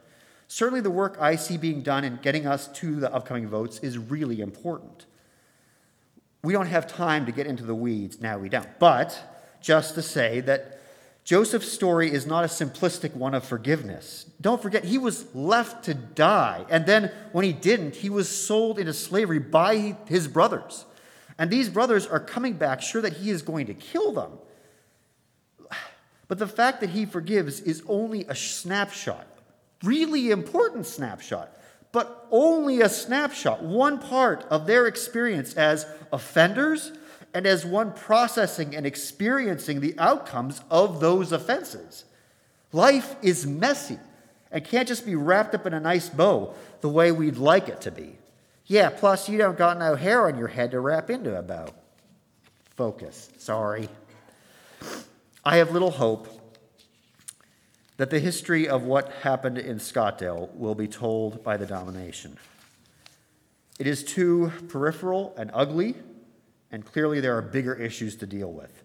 Certainly, 0.48 0.82
the 0.82 0.89
work 0.89 1.17
I 1.20 1.36
see 1.36 1.58
being 1.58 1.84
done 1.84 2.04
in 2.04 2.17
getting 2.24 2.48
us 2.48 2.67
to 2.70 3.00
the 3.00 3.13
upcoming 3.13 3.48
votes 3.48 3.80
is 3.80 3.98
really 3.98 4.41
important. 4.41 5.06
We 6.43 6.54
don't 6.54 6.67
have 6.67 6.88
time 6.88 7.28
to 7.28 7.32
get 7.32 7.46
into 7.46 7.63
the 7.63 7.76
weeds. 7.76 8.20
Now 8.20 8.39
we 8.39 8.50
don't. 8.50 8.67
But 8.80 9.37
just 9.67 9.95
to 9.95 10.01
say 10.01 10.39
that 10.39 10.80
Joseph's 11.25 11.69
story 11.69 12.10
is 12.10 12.25
not 12.25 12.45
a 12.45 12.47
simplistic 12.47 13.13
one 13.13 13.34
of 13.34 13.43
forgiveness. 13.43 14.25
Don't 14.39 14.62
forget, 14.62 14.86
he 14.86 14.97
was 14.97 15.36
left 15.36 15.84
to 15.84 15.93
die. 15.93 16.65
And 16.69 16.86
then 16.86 17.12
when 17.34 17.43
he 17.43 17.51
didn't, 17.51 17.93
he 17.93 18.10
was 18.10 18.30
sold 18.30 18.80
into 18.80 18.93
slavery 18.93 19.39
by 19.39 19.97
his 20.06 20.30
brothers. 20.30 20.86
And 21.38 21.51
these 21.51 21.67
brothers 21.67 22.08
are 22.08 22.21
coming 22.21 22.53
back, 22.53 22.82
sure 22.82 23.01
that 23.01 23.12
he 23.12 23.30
is 23.30 23.41
going 23.41 23.65
to 23.65 23.73
kill 23.73 24.13
them. 24.13 24.32
But 26.30 26.39
the 26.39 26.47
fact 26.47 26.80
that 26.80 26.91
he 26.91 27.06
forgives 27.06 27.60
is 27.60 27.84
only 27.89 28.23
a 28.23 28.36
snapshot, 28.36 29.27
really 29.84 30.32
important 30.32 30.86
snapshot, 30.86 31.53
but 31.91 32.25
only 32.32 32.80
a 32.80 32.88
snapshot, 32.88 33.63
one 33.63 33.99
part 33.99 34.45
of 34.49 34.65
their 34.65 34.88
experience 34.88 35.56
as 35.56 35.86
offenders 36.13 36.93
and 37.34 37.46
as 37.46 37.66
one 37.66 37.92
processing 37.92 38.76
and 38.76 38.86
experiencing 38.86 39.80
the 39.80 39.96
outcomes 39.98 40.62
of 40.70 41.00
those 41.00 41.32
offenses. 41.32 42.06
Life 42.72 43.16
is 43.22 43.46
messy 43.46 44.00
and 44.52 44.63
can't 44.63 44.88
just 44.88 45.06
be 45.06 45.16
wrapped 45.16 45.56
up 45.56 45.66
in 45.66 45.74
a 45.74 45.80
nice 45.80 46.10
bow 46.10 46.54
the 46.82 46.90
way 46.90 47.12
we'd 47.12 47.38
like 47.38 47.70
it 47.70 47.82
to 47.82 47.92
be. 47.92 48.18
Yeah, 48.66 48.90
plus 48.90 49.30
you 49.30 49.38
don't 49.38 49.58
got 49.58 49.78
no 49.78 49.96
hair 49.96 50.28
on 50.28 50.38
your 50.38 50.48
head 50.48 50.72
to 50.72 50.80
wrap 50.80 51.10
into 51.10 51.38
a 51.38 51.42
bow. 51.42 51.70
Focus, 52.76 53.30
sorry. 53.38 53.90
I 55.44 55.58
have 55.58 55.72
little 55.72 55.92
hope 55.92 56.28
that 57.96 58.10
the 58.10 58.20
history 58.20 58.68
of 58.68 58.84
what 58.84 59.12
happened 59.24 59.58
in 59.58 59.78
Scottdale 59.78 60.54
will 60.54 60.76
be 60.76 60.88
told 60.88 61.44
by 61.44 61.58
the 61.58 61.66
domination. 61.66 62.38
It 63.80 63.88
is 63.88 64.04
too 64.04 64.52
peripheral 64.70 65.34
and 65.38 65.50
ugly 65.54 65.96
and 66.71 66.86
clearly 66.86 67.19
there 67.19 67.38
are 67.38 67.41
bigger 67.41 67.75
issues 67.75 68.15
to 68.17 68.25
deal 68.25 68.51
with. 68.51 68.84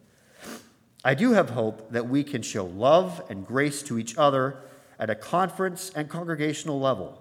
I 1.04 1.14
do 1.14 1.32
have 1.32 1.50
hope 1.50 1.90
that 1.92 2.08
we 2.08 2.22
can 2.22 2.42
show 2.42 2.64
love 2.64 3.22
and 3.28 3.46
grace 3.46 3.82
to 3.84 3.98
each 3.98 4.16
other 4.16 4.62
at 4.98 5.10
a 5.10 5.14
conference 5.14 5.90
and 5.94 6.08
congregational 6.08 6.78
level. 6.78 7.20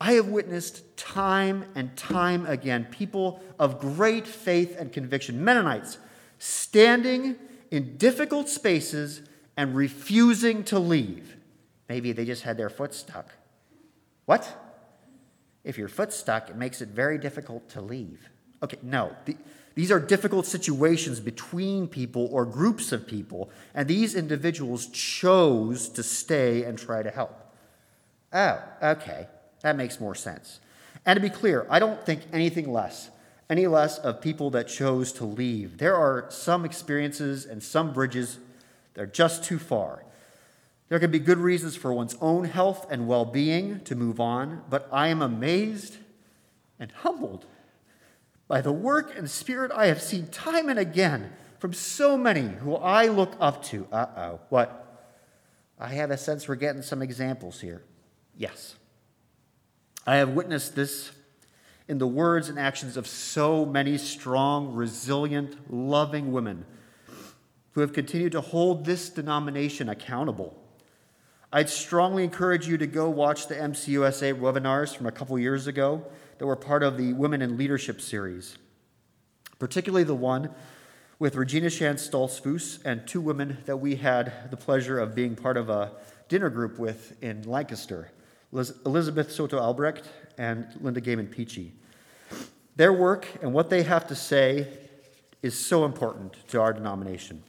I 0.00 0.12
have 0.12 0.28
witnessed 0.28 0.96
time 0.96 1.64
and 1.74 1.96
time 1.96 2.46
again 2.46 2.86
people 2.90 3.42
of 3.58 3.80
great 3.80 4.26
faith 4.26 4.76
and 4.78 4.92
conviction, 4.92 5.42
Mennonites, 5.42 5.98
standing 6.38 7.36
in 7.70 7.96
difficult 7.96 8.48
spaces 8.48 9.22
and 9.56 9.74
refusing 9.74 10.62
to 10.64 10.78
leave, 10.78 11.38
Maybe 11.88 12.12
they 12.12 12.24
just 12.24 12.42
had 12.42 12.56
their 12.56 12.68
foot 12.68 12.94
stuck. 12.94 13.30
What? 14.26 14.54
If 15.64 15.78
your 15.78 15.88
foot's 15.88 16.16
stuck, 16.16 16.50
it 16.50 16.56
makes 16.56 16.80
it 16.80 16.90
very 16.90 17.18
difficult 17.18 17.68
to 17.70 17.80
leave. 17.80 18.28
Okay, 18.62 18.78
no. 18.82 19.16
The, 19.24 19.36
these 19.78 19.92
are 19.92 20.00
difficult 20.00 20.44
situations 20.44 21.20
between 21.20 21.86
people 21.86 22.28
or 22.32 22.44
groups 22.44 22.90
of 22.90 23.06
people, 23.06 23.48
and 23.76 23.86
these 23.86 24.16
individuals 24.16 24.88
chose 24.88 25.88
to 25.90 26.02
stay 26.02 26.64
and 26.64 26.76
try 26.76 27.00
to 27.00 27.12
help. 27.12 27.54
Oh, 28.32 28.60
okay. 28.82 29.28
That 29.60 29.76
makes 29.76 30.00
more 30.00 30.16
sense. 30.16 30.58
And 31.06 31.16
to 31.16 31.20
be 31.20 31.30
clear, 31.30 31.64
I 31.70 31.78
don't 31.78 32.04
think 32.04 32.22
anything 32.32 32.72
less, 32.72 33.10
any 33.48 33.68
less 33.68 33.98
of 33.98 34.20
people 34.20 34.50
that 34.50 34.66
chose 34.66 35.12
to 35.12 35.24
leave. 35.24 35.78
There 35.78 35.94
are 35.94 36.26
some 36.28 36.64
experiences 36.64 37.46
and 37.46 37.62
some 37.62 37.92
bridges 37.92 38.38
that 38.94 39.02
are 39.02 39.06
just 39.06 39.44
too 39.44 39.60
far. 39.60 40.02
There 40.88 40.98
can 40.98 41.12
be 41.12 41.20
good 41.20 41.38
reasons 41.38 41.76
for 41.76 41.92
one's 41.92 42.16
own 42.20 42.46
health 42.46 42.84
and 42.90 43.06
well 43.06 43.26
being 43.26 43.78
to 43.82 43.94
move 43.94 44.18
on, 44.18 44.62
but 44.68 44.88
I 44.90 45.06
am 45.06 45.22
amazed 45.22 45.98
and 46.80 46.90
humbled 46.90 47.46
by 48.48 48.62
the 48.62 48.72
work 48.72 49.16
and 49.16 49.30
spirit 49.30 49.70
I 49.72 49.86
have 49.86 50.02
seen 50.02 50.26
time 50.28 50.68
and 50.68 50.78
again 50.78 51.30
from 51.58 51.72
so 51.72 52.16
many 52.16 52.48
who 52.48 52.74
I 52.76 53.06
look 53.06 53.36
up 53.38 53.62
to. 53.66 53.86
Uh 53.92 54.06
oh, 54.16 54.40
what? 54.48 54.84
I 55.78 55.88
have 55.88 56.10
a 56.10 56.16
sense 56.16 56.48
we're 56.48 56.56
getting 56.56 56.82
some 56.82 57.02
examples 57.02 57.60
here. 57.60 57.84
Yes. 58.36 58.74
I 60.06 60.16
have 60.16 60.30
witnessed 60.30 60.74
this 60.74 61.12
in 61.86 61.98
the 61.98 62.06
words 62.06 62.48
and 62.48 62.58
actions 62.58 62.96
of 62.96 63.06
so 63.06 63.64
many 63.64 63.98
strong, 63.98 64.74
resilient, 64.74 65.72
loving 65.72 66.32
women 66.32 66.64
who 67.72 67.80
have 67.80 67.92
continued 67.92 68.32
to 68.32 68.40
hold 68.40 68.84
this 68.84 69.08
denomination 69.08 69.88
accountable. 69.88 70.57
I'd 71.50 71.70
strongly 71.70 72.24
encourage 72.24 72.68
you 72.68 72.76
to 72.76 72.86
go 72.86 73.08
watch 73.08 73.46
the 73.46 73.54
MCUSA 73.54 74.38
webinars 74.38 74.94
from 74.94 75.06
a 75.06 75.12
couple 75.12 75.38
years 75.38 75.66
ago 75.66 76.04
that 76.36 76.44
were 76.44 76.56
part 76.56 76.82
of 76.82 76.98
the 76.98 77.14
Women 77.14 77.40
in 77.40 77.56
Leadership 77.56 78.02
series, 78.02 78.58
particularly 79.58 80.04
the 80.04 80.14
one 80.14 80.50
with 81.18 81.36
Regina 81.36 81.70
Shands 81.70 82.06
Stoltzfus 82.06 82.84
and 82.84 83.06
two 83.06 83.22
women 83.22 83.56
that 83.64 83.78
we 83.78 83.96
had 83.96 84.50
the 84.50 84.58
pleasure 84.58 84.98
of 84.98 85.14
being 85.14 85.34
part 85.34 85.56
of 85.56 85.70
a 85.70 85.92
dinner 86.28 86.50
group 86.50 86.78
with 86.78 87.16
in 87.22 87.40
Lancaster 87.44 88.10
Elizabeth 88.52 89.32
Soto 89.32 89.58
Albrecht 89.58 90.06
and 90.36 90.66
Linda 90.82 91.00
Gehman 91.00 91.34
Peachey. 91.34 91.70
Their 92.76 92.92
work 92.92 93.26
and 93.40 93.54
what 93.54 93.70
they 93.70 93.84
have 93.84 94.06
to 94.08 94.14
say 94.14 94.68
is 95.42 95.58
so 95.58 95.86
important 95.86 96.34
to 96.48 96.60
our 96.60 96.74
denomination. 96.74 97.42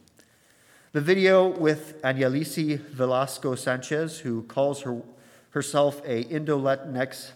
The 0.92 1.00
video 1.00 1.46
with 1.46 2.02
Anyalisi 2.02 2.76
Velasco 2.76 3.54
Sanchez, 3.54 4.18
who 4.18 4.42
calls 4.42 4.80
her, 4.80 5.02
herself 5.50 6.02
a 6.04 6.22
Indo-Latinx 6.22 7.30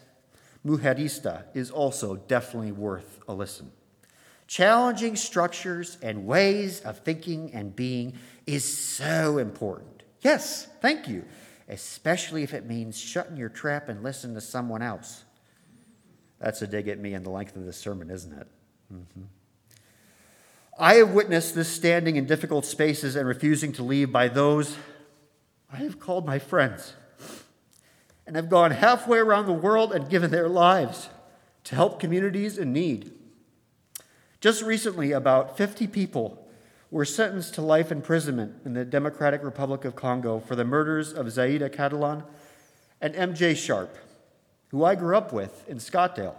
mujerista 0.66 1.44
is 1.54 1.70
also 1.70 2.16
definitely 2.16 2.72
worth 2.72 3.20
a 3.28 3.32
listen. 3.32 3.70
Challenging 4.48 5.14
structures 5.14 5.98
and 6.02 6.26
ways 6.26 6.80
of 6.80 6.98
thinking 6.98 7.52
and 7.54 7.76
being 7.76 8.14
is 8.44 8.64
so 8.64 9.38
important. 9.38 10.02
Yes, 10.22 10.66
thank 10.80 11.06
you, 11.06 11.24
especially 11.68 12.42
if 12.42 12.54
it 12.54 12.66
means 12.66 12.98
shutting 12.98 13.36
your 13.36 13.50
trap 13.50 13.88
and 13.88 14.02
listening 14.02 14.34
to 14.34 14.40
someone 14.40 14.82
else. 14.82 15.22
That's 16.40 16.60
a 16.60 16.66
dig 16.66 16.88
at 16.88 16.98
me 16.98 17.14
and 17.14 17.24
the 17.24 17.30
length 17.30 17.54
of 17.54 17.64
this 17.64 17.76
sermon, 17.76 18.10
isn't 18.10 18.32
it? 18.32 18.48
Mm-hmm. 18.92 19.22
I 20.78 20.94
have 20.94 21.12
witnessed 21.12 21.54
this 21.54 21.68
standing 21.68 22.16
in 22.16 22.26
difficult 22.26 22.64
spaces 22.64 23.14
and 23.14 23.28
refusing 23.28 23.72
to 23.74 23.82
leave 23.84 24.10
by 24.10 24.28
those 24.28 24.76
I 25.72 25.78
have 25.78 25.98
called 25.98 26.26
my 26.26 26.38
friends 26.38 26.94
and 28.26 28.36
have 28.36 28.48
gone 28.48 28.70
halfway 28.70 29.18
around 29.18 29.46
the 29.46 29.52
world 29.52 29.92
and 29.92 30.08
given 30.08 30.30
their 30.30 30.48
lives 30.48 31.08
to 31.64 31.74
help 31.74 31.98
communities 31.98 32.58
in 32.58 32.72
need. 32.72 33.12
Just 34.40 34.62
recently, 34.62 35.12
about 35.12 35.56
50 35.56 35.86
people 35.88 36.48
were 36.90 37.04
sentenced 37.04 37.54
to 37.54 37.62
life 37.62 37.90
imprisonment 37.90 38.54
in 38.64 38.74
the 38.74 38.84
Democratic 38.84 39.42
Republic 39.42 39.84
of 39.84 39.96
Congo 39.96 40.38
for 40.38 40.54
the 40.54 40.64
murders 40.64 41.12
of 41.12 41.30
Zaida 41.30 41.68
Catalan 41.68 42.22
and 43.00 43.14
MJ 43.14 43.56
Sharp, 43.56 43.96
who 44.68 44.84
I 44.84 44.94
grew 44.94 45.16
up 45.16 45.32
with 45.32 45.68
in 45.68 45.78
Scottdale. 45.78 46.36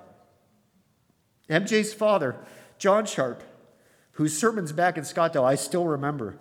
MJ's 1.49 1.93
father, 1.93 2.35
John 2.77 3.05
Sharp, 3.05 3.43
whose 4.15 4.37
sermons 4.37 4.73
back 4.73 4.97
in 4.97 5.05
Scottdale 5.05 5.45
I 5.45 5.55
still 5.55 5.85
remember, 5.85 6.37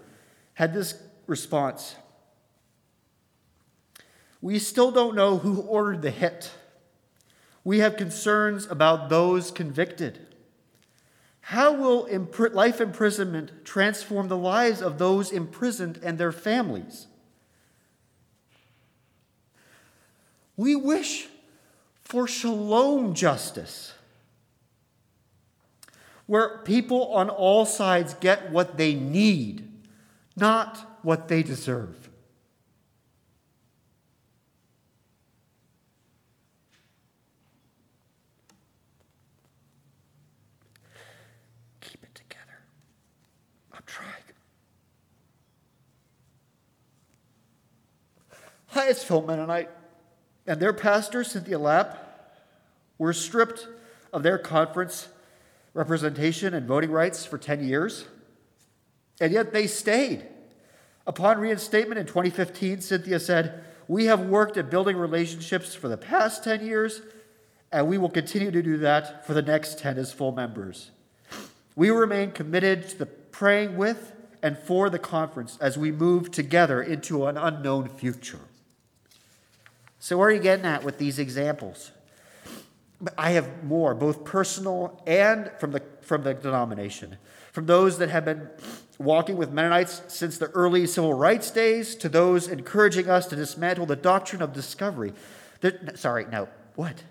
had 0.54 0.74
this 0.74 1.00
response 1.26 1.94
we 4.44 4.58
still 4.58 4.90
don't 4.90 5.14
know 5.14 5.38
who 5.38 5.62
ordered 5.62 6.02
the 6.02 6.10
hit. 6.10 6.50
We 7.64 7.78
have 7.78 7.96
concerns 7.96 8.66
about 8.66 9.08
those 9.08 9.50
convicted. 9.50 10.18
How 11.40 11.72
will 11.72 12.06
life 12.52 12.78
imprisonment 12.78 13.64
transform 13.64 14.28
the 14.28 14.36
lives 14.36 14.82
of 14.82 14.98
those 14.98 15.32
imprisoned 15.32 15.98
and 16.02 16.18
their 16.18 16.30
families? 16.30 17.06
We 20.58 20.76
wish 20.76 21.28
for 22.02 22.28
shalom 22.28 23.14
justice, 23.14 23.94
where 26.26 26.58
people 26.58 27.12
on 27.12 27.28
all 27.28 27.66
sides 27.66 28.14
get 28.14 28.50
what 28.50 28.76
they 28.76 28.94
need, 28.94 29.68
not 30.36 30.98
what 31.02 31.28
they 31.28 31.42
deserve. 31.42 32.04
Hyattsville 48.74 49.26
Mennonite 49.26 49.68
and 49.68 49.68
I, 50.46 50.52
and 50.52 50.60
their 50.60 50.72
pastor, 50.72 51.24
Cynthia 51.24 51.58
Lapp, 51.58 52.32
were 52.98 53.12
stripped 53.12 53.68
of 54.12 54.22
their 54.22 54.38
conference 54.38 55.08
representation 55.74 56.54
and 56.54 56.66
voting 56.66 56.90
rights 56.90 57.26
for 57.26 57.36
10 57.36 57.66
years, 57.66 58.06
and 59.20 59.32
yet 59.32 59.52
they 59.52 59.66
stayed. 59.66 60.26
Upon 61.06 61.38
reinstatement 61.38 61.98
in 61.98 62.06
2015, 62.06 62.80
Cynthia 62.80 63.20
said, 63.20 63.64
We 63.88 64.06
have 64.06 64.20
worked 64.20 64.56
at 64.56 64.70
building 64.70 64.96
relationships 64.96 65.74
for 65.74 65.88
the 65.88 65.96
past 65.96 66.42
10 66.44 66.64
years, 66.64 67.02
and 67.70 67.88
we 67.88 67.98
will 67.98 68.08
continue 68.08 68.50
to 68.50 68.62
do 68.62 68.78
that 68.78 69.26
for 69.26 69.34
the 69.34 69.42
next 69.42 69.78
10 69.78 69.98
as 69.98 70.12
full 70.12 70.32
members. 70.32 70.90
We 71.76 71.90
remain 71.90 72.30
committed 72.30 72.88
to 72.90 72.98
the 72.98 73.06
praying 73.06 73.76
with 73.76 74.12
and 74.42 74.56
for 74.56 74.88
the 74.88 74.98
conference 74.98 75.58
as 75.60 75.76
we 75.76 75.90
move 75.90 76.30
together 76.30 76.80
into 76.80 77.26
an 77.26 77.36
unknown 77.36 77.88
future. 77.88 78.40
So, 79.98 80.18
where 80.18 80.28
are 80.28 80.32
you 80.32 80.40
getting 80.40 80.66
at 80.66 80.84
with 80.84 80.98
these 80.98 81.18
examples? 81.18 81.90
I 83.16 83.30
have 83.30 83.64
more, 83.64 83.94
both 83.94 84.24
personal 84.24 85.02
and 85.06 85.50
from 85.58 85.72
the, 85.72 85.82
from 86.00 86.22
the 86.22 86.34
denomination. 86.34 87.16
From 87.52 87.66
those 87.66 87.98
that 87.98 88.10
have 88.10 88.24
been 88.24 88.48
walking 88.98 89.36
with 89.36 89.50
Mennonites 89.50 90.02
since 90.08 90.38
the 90.38 90.46
early 90.50 90.86
civil 90.86 91.14
rights 91.14 91.50
days 91.50 91.94
to 91.96 92.08
those 92.08 92.48
encouraging 92.48 93.08
us 93.08 93.26
to 93.26 93.36
dismantle 93.36 93.86
the 93.86 93.96
doctrine 93.96 94.42
of 94.42 94.52
discovery. 94.52 95.12
sorry, 95.94 96.26
no, 96.26 96.48
what? 96.74 97.02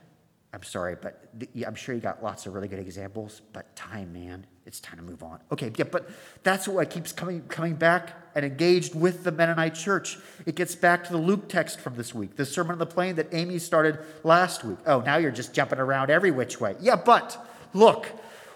I'm 0.53 0.63
sorry, 0.63 0.95
but 1.01 1.29
I'm 1.65 1.75
sure 1.75 1.95
you 1.95 2.01
got 2.01 2.23
lots 2.23 2.45
of 2.45 2.53
really 2.53 2.67
good 2.67 2.79
examples, 2.79 3.41
but 3.53 3.75
time, 3.75 4.13
man, 4.13 4.45
it's 4.65 4.79
time 4.79 4.97
to 4.97 5.03
move 5.03 5.23
on. 5.23 5.39
Okay, 5.51 5.71
yeah, 5.75 5.85
but 5.91 6.09
that's 6.43 6.67
what 6.67 6.89
keeps 6.89 7.11
coming, 7.11 7.41
coming 7.49 7.75
back 7.75 8.13
and 8.33 8.45
engaged 8.45 8.95
with 8.95 9.23
the 9.23 9.31
Mennonite 9.31 9.75
church. 9.75 10.17
It 10.45 10.55
gets 10.55 10.73
back 10.73 11.03
to 11.05 11.11
the 11.11 11.17
Luke 11.17 11.49
text 11.49 11.79
from 11.79 11.95
this 11.95 12.15
week, 12.15 12.37
the 12.37 12.45
Sermon 12.45 12.73
on 12.73 12.79
the 12.79 12.85
Plain 12.85 13.15
that 13.15 13.33
Amy 13.33 13.59
started 13.59 13.99
last 14.23 14.63
week. 14.63 14.77
Oh, 14.85 15.01
now 15.01 15.17
you're 15.17 15.31
just 15.31 15.53
jumping 15.53 15.79
around 15.79 16.09
every 16.09 16.31
which 16.31 16.61
way. 16.61 16.75
Yeah, 16.79 16.95
but 16.95 17.37
look, 17.73 18.07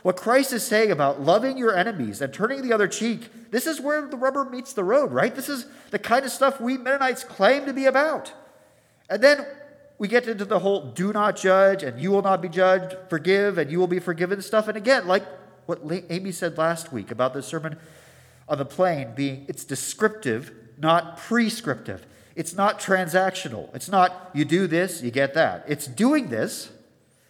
what 0.01 0.15
Christ 0.15 0.53
is 0.53 0.65
saying 0.65 0.91
about 0.91 1.21
loving 1.21 1.57
your 1.57 1.75
enemies 1.75 2.21
and 2.21 2.33
turning 2.33 2.61
the 2.61 2.71
other 2.71 2.87
cheek, 2.87 3.51
this 3.51 3.67
is 3.67 3.81
where 3.81 4.07
the 4.07 4.15
rubber 4.15 4.45
meets 4.45 4.71
the 4.71 4.85
road, 4.85 5.11
right? 5.11 5.35
This 5.35 5.49
is 5.49 5.65
the 5.91 5.99
kind 5.99 6.23
of 6.23 6.31
stuff 6.31 6.61
we 6.61 6.77
Mennonites 6.77 7.25
claim 7.25 7.65
to 7.65 7.73
be 7.73 7.85
about. 7.85 8.31
And 9.09 9.21
then 9.21 9.45
we 9.97 10.07
get 10.07 10.27
into 10.27 10.45
the 10.45 10.59
whole 10.59 10.91
do 10.91 11.11
not 11.11 11.35
judge 11.35 11.83
and 11.83 11.99
you 11.99 12.11
will 12.11 12.21
not 12.21 12.41
be 12.41 12.47
judged, 12.47 12.95
forgive 13.09 13.57
and 13.57 13.69
you 13.69 13.79
will 13.79 13.87
be 13.87 13.99
forgiven 13.99 14.41
stuff. 14.41 14.69
And 14.69 14.77
again, 14.77 15.07
like 15.07 15.25
what 15.67 15.81
Amy 16.09 16.31
said 16.31 16.57
last 16.57 16.91
week 16.91 17.11
about 17.11 17.33
the 17.33 17.43
Sermon 17.43 17.77
on 18.49 18.57
the 18.57 18.65
Plain 18.65 19.13
being 19.15 19.45
it's 19.47 19.63
descriptive, 19.63 20.51
not 20.77 21.17
prescriptive. 21.17 22.05
It's 22.35 22.53
not 22.53 22.79
transactional. 22.79 23.73
It's 23.75 23.89
not 23.89 24.29
you 24.33 24.45
do 24.45 24.67
this, 24.67 25.01
you 25.01 25.11
get 25.11 25.33
that. 25.33 25.65
It's 25.67 25.87
doing 25.87 26.29
this 26.29 26.71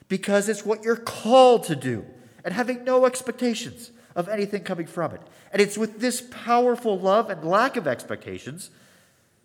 because 0.08 0.50
it's 0.50 0.66
what 0.66 0.84
you're 0.84 0.96
called 0.96 1.64
to 1.66 1.76
do 1.76 2.06
and 2.44 2.54
having 2.54 2.84
no 2.84 3.06
expectations 3.06 3.92
of 4.16 4.30
anything 4.30 4.64
coming 4.64 4.88
from 4.88 5.14
it. 5.14 5.22
And 5.52 5.62
it's 5.62 5.78
with 5.78 6.00
this 6.00 6.22
powerful 6.22 7.00
love 7.00 7.30
and 7.30 7.44
lack 7.44 7.78
of 7.78 7.88
expectations 7.88 8.70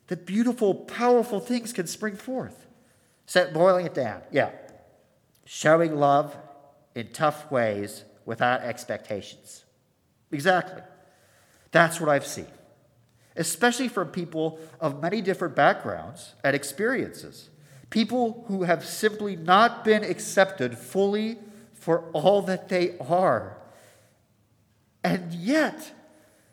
that 0.09 0.27
beautiful, 0.27 0.75
powerful 0.75 1.41
things 1.41 1.73
can 1.73 1.87
spring 1.87 2.17
forth. 2.17 2.67
Set 3.27 3.53
boiling 3.53 3.87
it 3.87 3.95
down. 3.95 4.23
Yeah. 4.31 4.51
Showing 5.45 5.97
love 5.97 6.37
in 6.95 7.13
tough 7.13 7.51
ways 7.51 8.05
without 8.25 8.61
expectations. 8.61 9.65
Exactly. 10.31 10.83
That's 11.71 12.01
what 12.01 12.09
I've 12.09 12.27
seen, 12.27 12.47
especially 13.37 13.89
from 13.89 14.09
people 14.09 14.59
of 14.81 15.01
many 15.01 15.21
different 15.21 15.57
backgrounds 15.57 16.35
and 16.45 16.55
experiences. 16.55 17.49
People 17.91 18.45
who 18.49 18.63
have 18.63 18.85
simply 18.85 19.37
not 19.37 19.85
been 19.85 20.05
accepted 20.05 20.79
fully 20.79 21.39
for 21.75 22.11
all 22.13 22.43
that 22.43 22.69
they 22.69 22.97
are. 22.99 23.59
And 25.05 25.33
yet, 25.33 25.93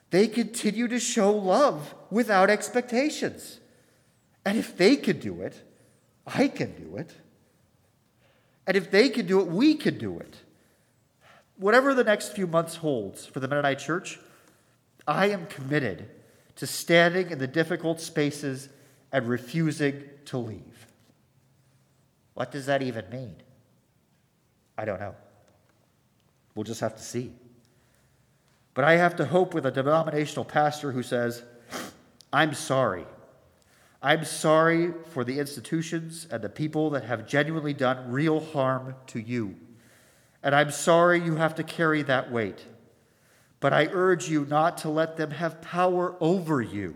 they 0.10 0.28
continue 0.28 0.88
to 0.88 1.00
show 1.00 1.32
love 1.32 1.94
without 2.10 2.50
expectations. 2.50 3.60
And 4.46 4.58
if 4.58 4.76
they 4.76 4.96
can 4.96 5.20
do 5.20 5.42
it, 5.42 5.62
I 6.26 6.48
can 6.48 6.74
do 6.76 6.98
it. 6.98 7.14
And 8.66 8.76
if 8.76 8.90
they 8.92 9.10
can 9.10 9.26
do 9.26 9.40
it, 9.40 9.48
we 9.48 9.76
can 9.76 9.98
do 9.98 10.20
it. 10.20 10.36
Whatever 11.60 11.94
the 11.94 12.06
next 12.06 12.30
few 12.30 12.48
months 12.48 12.78
holds 12.78 13.26
for 13.26 13.42
the 13.42 13.48
Mennonite 13.48 13.80
Church, 13.80 14.18
I 15.06 15.28
am 15.28 15.46
committed 15.48 16.10
to 16.56 16.66
standing 16.66 17.32
in 17.32 17.38
the 17.38 17.48
difficult 17.48 18.00
spaces 18.00 18.70
and 19.12 19.28
refusing 19.28 20.04
to 20.26 20.38
leave. 20.38 20.88
What 22.34 22.52
does 22.52 22.68
that 22.68 22.82
even 22.82 23.10
mean? 23.12 23.36
I 24.78 24.86
don't 24.86 25.02
know. 25.02 25.16
We'll 26.56 26.64
just 26.64 26.80
have 26.80 26.96
to 26.96 27.04
see. 27.04 27.34
But 28.74 28.86
I 28.86 28.94
have 28.94 29.18
to 29.18 29.26
hope 29.26 29.54
with 29.54 29.66
a 29.66 29.72
denominational 29.72 30.46
pastor 30.46 30.94
who 30.94 31.04
says, 31.04 31.44
I'm 32.32 32.54
sorry. 32.54 33.06
I'm 34.02 34.24
sorry 34.24 34.94
for 35.10 35.26
the 35.26 35.40
institutions 35.40 36.26
and 36.32 36.42
the 36.42 36.48
people 36.48 36.92
that 36.92 37.04
have 37.04 37.28
genuinely 37.28 37.74
done 37.74 38.10
real 38.10 38.40
harm 38.40 38.96
to 39.08 39.20
you. 39.20 39.58
And 40.42 40.56
I'm 40.56 40.72
sorry 40.72 41.22
you 41.22 41.36
have 41.36 41.56
to 41.56 41.64
carry 41.64 42.02
that 42.04 42.32
weight. 42.32 42.66
But 43.60 43.74
I 43.74 43.88
urge 43.92 44.30
you 44.30 44.46
not 44.46 44.78
to 44.80 44.90
let 44.90 45.18
them 45.18 45.32
have 45.32 45.62
power 45.62 46.16
over 46.22 46.62
you. 46.62 46.96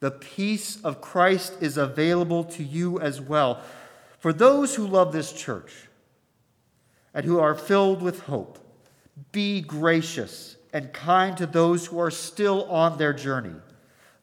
The 0.00 0.10
peace 0.10 0.80
of 0.84 1.00
Christ 1.00 1.54
is 1.60 1.76
available 1.76 2.44
to 2.44 2.62
you 2.62 3.00
as 3.00 3.20
well. 3.20 3.62
For 4.18 4.32
those 4.32 4.74
who 4.74 4.86
love 4.86 5.12
this 5.12 5.32
church 5.32 5.72
and 7.12 7.24
who 7.24 7.40
are 7.40 7.54
filled 7.54 8.02
with 8.02 8.20
hope, 8.20 8.58
be 9.32 9.60
gracious 9.60 10.56
and 10.72 10.92
kind 10.92 11.36
to 11.36 11.46
those 11.46 11.86
who 11.86 11.98
are 11.98 12.10
still 12.10 12.64
on 12.70 12.98
their 12.98 13.12
journey, 13.12 13.54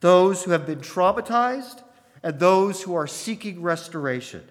those 0.01 0.43
who 0.43 0.51
have 0.51 0.65
been 0.65 0.79
traumatized, 0.79 1.83
and 2.23 2.39
those 2.39 2.83
who 2.83 2.93
are 2.93 3.07
seeking 3.07 3.61
restoration. 3.61 4.43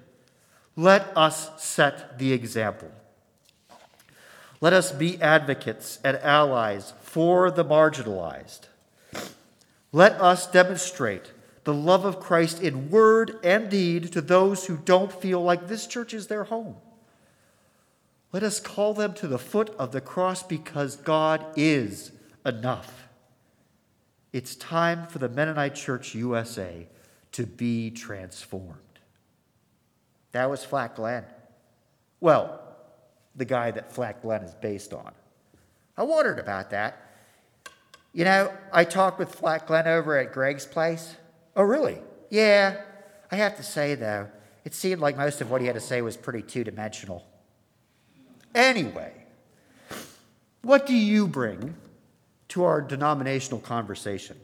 Let 0.76 1.16
us 1.16 1.62
set 1.62 2.18
the 2.18 2.32
example. 2.32 2.90
Let 4.60 4.72
us 4.72 4.92
be 4.92 5.20
advocates 5.22 5.98
and 6.04 6.18
allies 6.18 6.92
for 7.00 7.50
the 7.50 7.64
marginalized. 7.64 8.60
Let 9.92 10.20
us 10.20 10.46
demonstrate 10.46 11.32
the 11.64 11.74
love 11.74 12.04
of 12.04 12.20
Christ 12.20 12.62
in 12.62 12.90
word 12.90 13.38
and 13.42 13.70
deed 13.70 14.12
to 14.12 14.20
those 14.20 14.66
who 14.66 14.76
don't 14.76 15.12
feel 15.12 15.42
like 15.42 15.66
this 15.66 15.86
church 15.86 16.14
is 16.14 16.26
their 16.26 16.44
home. 16.44 16.76
Let 18.32 18.42
us 18.42 18.60
call 18.60 18.94
them 18.94 19.14
to 19.14 19.26
the 19.26 19.38
foot 19.38 19.74
of 19.78 19.92
the 19.92 20.00
cross 20.00 20.42
because 20.42 20.96
God 20.96 21.44
is 21.56 22.12
enough. 22.46 23.08
It's 24.32 24.54
time 24.54 25.06
for 25.06 25.18
the 25.18 25.28
Mennonite 25.28 25.74
Church 25.74 26.14
USA 26.14 26.86
to 27.32 27.46
be 27.46 27.90
transformed. 27.90 28.76
That 30.32 30.48
was 30.48 30.64
Flat 30.64 30.94
Glen. 30.94 31.24
Well, 32.20 32.69
the 33.36 33.44
guy 33.44 33.70
that 33.70 33.92
Flat 33.92 34.22
Glen 34.22 34.42
is 34.42 34.54
based 34.54 34.92
on. 34.92 35.12
I 35.96 36.02
wondered 36.02 36.38
about 36.38 36.70
that. 36.70 37.10
You 38.12 38.24
know, 38.24 38.52
I 38.72 38.84
talked 38.84 39.18
with 39.18 39.34
Flat 39.34 39.66
Glen 39.66 39.86
over 39.86 40.18
at 40.18 40.32
Greg's 40.32 40.66
place. 40.66 41.14
Oh, 41.54 41.62
really? 41.62 41.98
Yeah. 42.28 42.80
I 43.30 43.36
have 43.36 43.56
to 43.56 43.62
say, 43.62 43.94
though, 43.94 44.28
it 44.64 44.74
seemed 44.74 45.00
like 45.00 45.16
most 45.16 45.40
of 45.40 45.50
what 45.50 45.60
he 45.60 45.66
had 45.66 45.74
to 45.74 45.80
say 45.80 46.02
was 46.02 46.16
pretty 46.16 46.42
two 46.42 46.64
dimensional. 46.64 47.24
Anyway, 48.54 49.12
what 50.62 50.86
do 50.86 50.94
you 50.94 51.28
bring 51.28 51.76
to 52.48 52.64
our 52.64 52.80
denominational 52.80 53.60
conversation? 53.60 54.36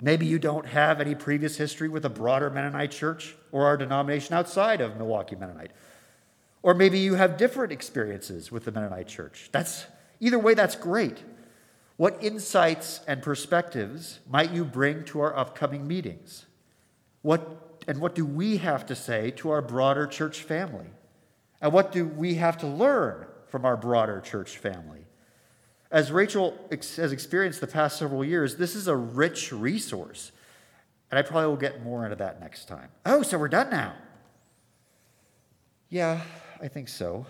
Maybe 0.00 0.26
you 0.26 0.38
don't 0.38 0.66
have 0.66 1.00
any 1.00 1.14
previous 1.14 1.56
history 1.56 1.88
with 1.88 2.04
a 2.04 2.10
broader 2.10 2.50
Mennonite 2.50 2.90
church 2.90 3.36
or 3.52 3.66
our 3.66 3.76
denomination 3.76 4.34
outside 4.34 4.80
of 4.80 4.96
Milwaukee 4.96 5.36
Mennonite. 5.36 5.70
Or 6.64 6.72
maybe 6.72 6.98
you 6.98 7.16
have 7.16 7.36
different 7.36 7.72
experiences 7.72 8.50
with 8.50 8.64
the 8.64 8.72
Mennonite 8.72 9.06
church. 9.06 9.50
That's 9.52 9.84
either 10.18 10.38
way 10.38 10.54
that's 10.54 10.74
great. 10.74 11.18
What 11.98 12.16
insights 12.24 13.00
and 13.06 13.22
perspectives 13.22 14.20
might 14.26 14.50
you 14.50 14.64
bring 14.64 15.04
to 15.04 15.20
our 15.20 15.36
upcoming 15.36 15.86
meetings? 15.86 16.46
What 17.20 17.82
and 17.86 18.00
what 18.00 18.14
do 18.14 18.24
we 18.24 18.56
have 18.56 18.86
to 18.86 18.94
say 18.94 19.30
to 19.32 19.50
our 19.50 19.60
broader 19.60 20.06
church 20.06 20.42
family? 20.42 20.86
And 21.60 21.70
what 21.70 21.92
do 21.92 22.06
we 22.06 22.36
have 22.36 22.56
to 22.58 22.66
learn 22.66 23.26
from 23.48 23.66
our 23.66 23.76
broader 23.76 24.22
church 24.22 24.56
family? 24.56 25.04
As 25.90 26.10
Rachel 26.10 26.56
has 26.70 27.12
experienced 27.12 27.60
the 27.60 27.66
past 27.66 27.98
several 27.98 28.24
years, 28.24 28.56
this 28.56 28.74
is 28.74 28.88
a 28.88 28.96
rich 28.96 29.52
resource. 29.52 30.32
And 31.10 31.18
I 31.18 31.22
probably 31.22 31.48
will 31.48 31.56
get 31.56 31.84
more 31.84 32.04
into 32.04 32.16
that 32.16 32.40
next 32.40 32.68
time. 32.68 32.88
Oh, 33.04 33.22
so 33.22 33.36
we're 33.36 33.48
done 33.48 33.68
now? 33.68 33.92
Yeah, 35.90 36.22
I 36.64 36.68
think 36.68 36.88
so. 36.88 37.26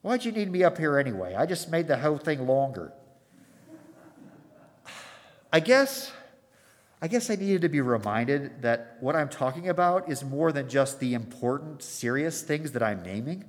Why'd 0.00 0.24
you 0.24 0.32
need 0.32 0.50
me 0.50 0.64
up 0.64 0.78
here 0.78 0.98
anyway? 0.98 1.34
I 1.34 1.44
just 1.44 1.70
made 1.70 1.86
the 1.86 1.98
whole 1.98 2.16
thing 2.16 2.46
longer. 2.46 2.90
I 5.52 5.60
guess 5.60 6.10
I 7.02 7.08
guess 7.08 7.28
I 7.28 7.34
needed 7.34 7.60
to 7.60 7.68
be 7.68 7.82
reminded 7.82 8.62
that 8.62 8.96
what 9.00 9.14
I'm 9.14 9.28
talking 9.28 9.68
about 9.68 10.10
is 10.10 10.24
more 10.24 10.52
than 10.52 10.70
just 10.70 10.98
the 10.98 11.12
important, 11.12 11.82
serious 11.82 12.40
things 12.40 12.72
that 12.72 12.82
I'm 12.82 13.02
naming. 13.02 13.44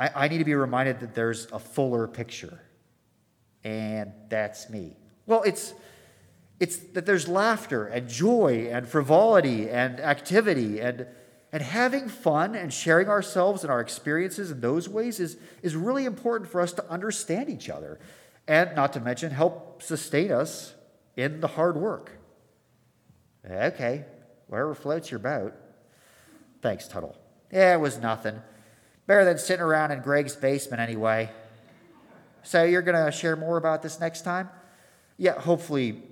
I, 0.00 0.10
I 0.14 0.28
need 0.28 0.38
to 0.38 0.44
be 0.44 0.56
reminded 0.56 0.98
that 0.98 1.14
there's 1.14 1.46
a 1.52 1.60
fuller 1.60 2.08
picture, 2.08 2.60
and 3.62 4.12
that's 4.28 4.68
me. 4.68 4.96
Well, 5.26 5.42
it's, 5.44 5.74
it's 6.58 6.78
that 6.94 7.06
there's 7.06 7.28
laughter 7.28 7.86
and 7.86 8.08
joy 8.08 8.68
and 8.72 8.88
frivolity 8.88 9.70
and 9.70 10.00
activity 10.00 10.80
and, 10.80 11.06
and 11.54 11.62
having 11.62 12.08
fun 12.08 12.56
and 12.56 12.72
sharing 12.74 13.08
ourselves 13.08 13.62
and 13.62 13.70
our 13.70 13.80
experiences 13.80 14.50
in 14.50 14.60
those 14.60 14.88
ways 14.88 15.20
is, 15.20 15.36
is 15.62 15.76
really 15.76 16.04
important 16.04 16.50
for 16.50 16.60
us 16.60 16.72
to 16.72 16.84
understand 16.90 17.48
each 17.48 17.70
other 17.70 18.00
and 18.48 18.74
not 18.74 18.92
to 18.94 19.00
mention 19.00 19.30
help 19.30 19.80
sustain 19.80 20.32
us 20.32 20.74
in 21.16 21.40
the 21.40 21.46
hard 21.46 21.76
work. 21.76 22.10
Okay, 23.48 24.04
whatever 24.48 24.74
floats 24.74 25.12
your 25.12 25.20
boat. 25.20 25.54
Thanks, 26.60 26.88
Tuttle. 26.88 27.16
Yeah, 27.52 27.74
it 27.74 27.80
was 27.80 28.00
nothing. 28.00 28.42
Better 29.06 29.24
than 29.24 29.38
sitting 29.38 29.62
around 29.62 29.92
in 29.92 30.00
Greg's 30.00 30.34
basement 30.34 30.80
anyway. 30.80 31.30
So 32.42 32.64
you're 32.64 32.82
going 32.82 33.06
to 33.06 33.12
share 33.12 33.36
more 33.36 33.58
about 33.58 33.80
this 33.80 34.00
next 34.00 34.22
time? 34.22 34.48
Yeah, 35.18 35.38
hopefully 35.38 36.02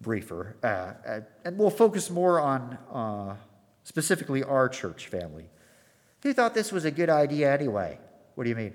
briefer. 0.00 0.56
Uh, 0.60 0.66
uh, 1.08 1.20
and 1.44 1.56
we'll 1.56 1.70
focus 1.70 2.10
more 2.10 2.40
on 2.40 2.76
uh, 2.92 3.36
specifically 3.88 4.44
our 4.44 4.68
church 4.68 5.06
family. 5.06 5.48
Who 6.22 6.34
thought 6.34 6.52
this 6.52 6.70
was 6.70 6.84
a 6.84 6.90
good 6.90 7.08
idea 7.08 7.50
anyway? 7.50 7.98
What 8.34 8.44
do 8.44 8.50
you 8.50 8.56
mean? 8.56 8.74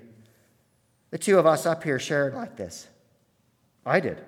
The 1.10 1.18
two 1.18 1.38
of 1.38 1.46
us 1.46 1.66
up 1.66 1.84
here 1.84 2.00
sharing 2.00 2.34
like 2.34 2.56
this. 2.56 2.88
I 3.86 4.00
did. 4.00 4.20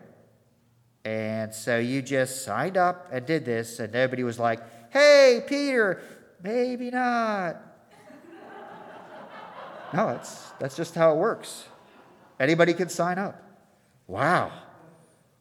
And 1.05 1.53
so 1.53 1.78
you 1.78 2.03
just 2.03 2.45
signed 2.45 2.76
up 2.76 3.09
and 3.11 3.26
did 3.26 3.45
this, 3.45 3.80
and 3.80 3.93
nobody 3.93 4.22
was 4.22 4.39
like, 4.39 4.61
hey, 4.93 5.43
Peter, 5.49 6.03
maybe 6.41 6.91
not. 6.91 7.57
no, 9.93 10.07
that's, 10.07 10.51
that's 10.61 10.76
just 10.76 10.95
how 10.95 11.11
it 11.11 11.16
works. 11.16 11.64
Anybody 12.39 12.74
can 12.74 12.89
sign 12.89 13.18
up. 13.18 13.43
Wow. 14.07 14.53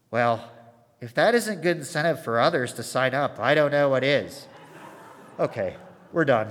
Well, 0.10 0.44
if 1.02 1.14
that 1.14 1.36
isn't 1.36 1.62
good 1.62 1.78
incentive 1.78 2.24
for 2.24 2.40
others 2.40 2.74
to 2.74 2.84
sign 2.84 3.14
up, 3.14 3.40
I 3.40 3.54
don't 3.54 3.72
know 3.72 3.90
what 3.90 4.04
is. 4.04 4.48
Okay, 5.38 5.76
we're 6.14 6.24
done. 6.24 6.48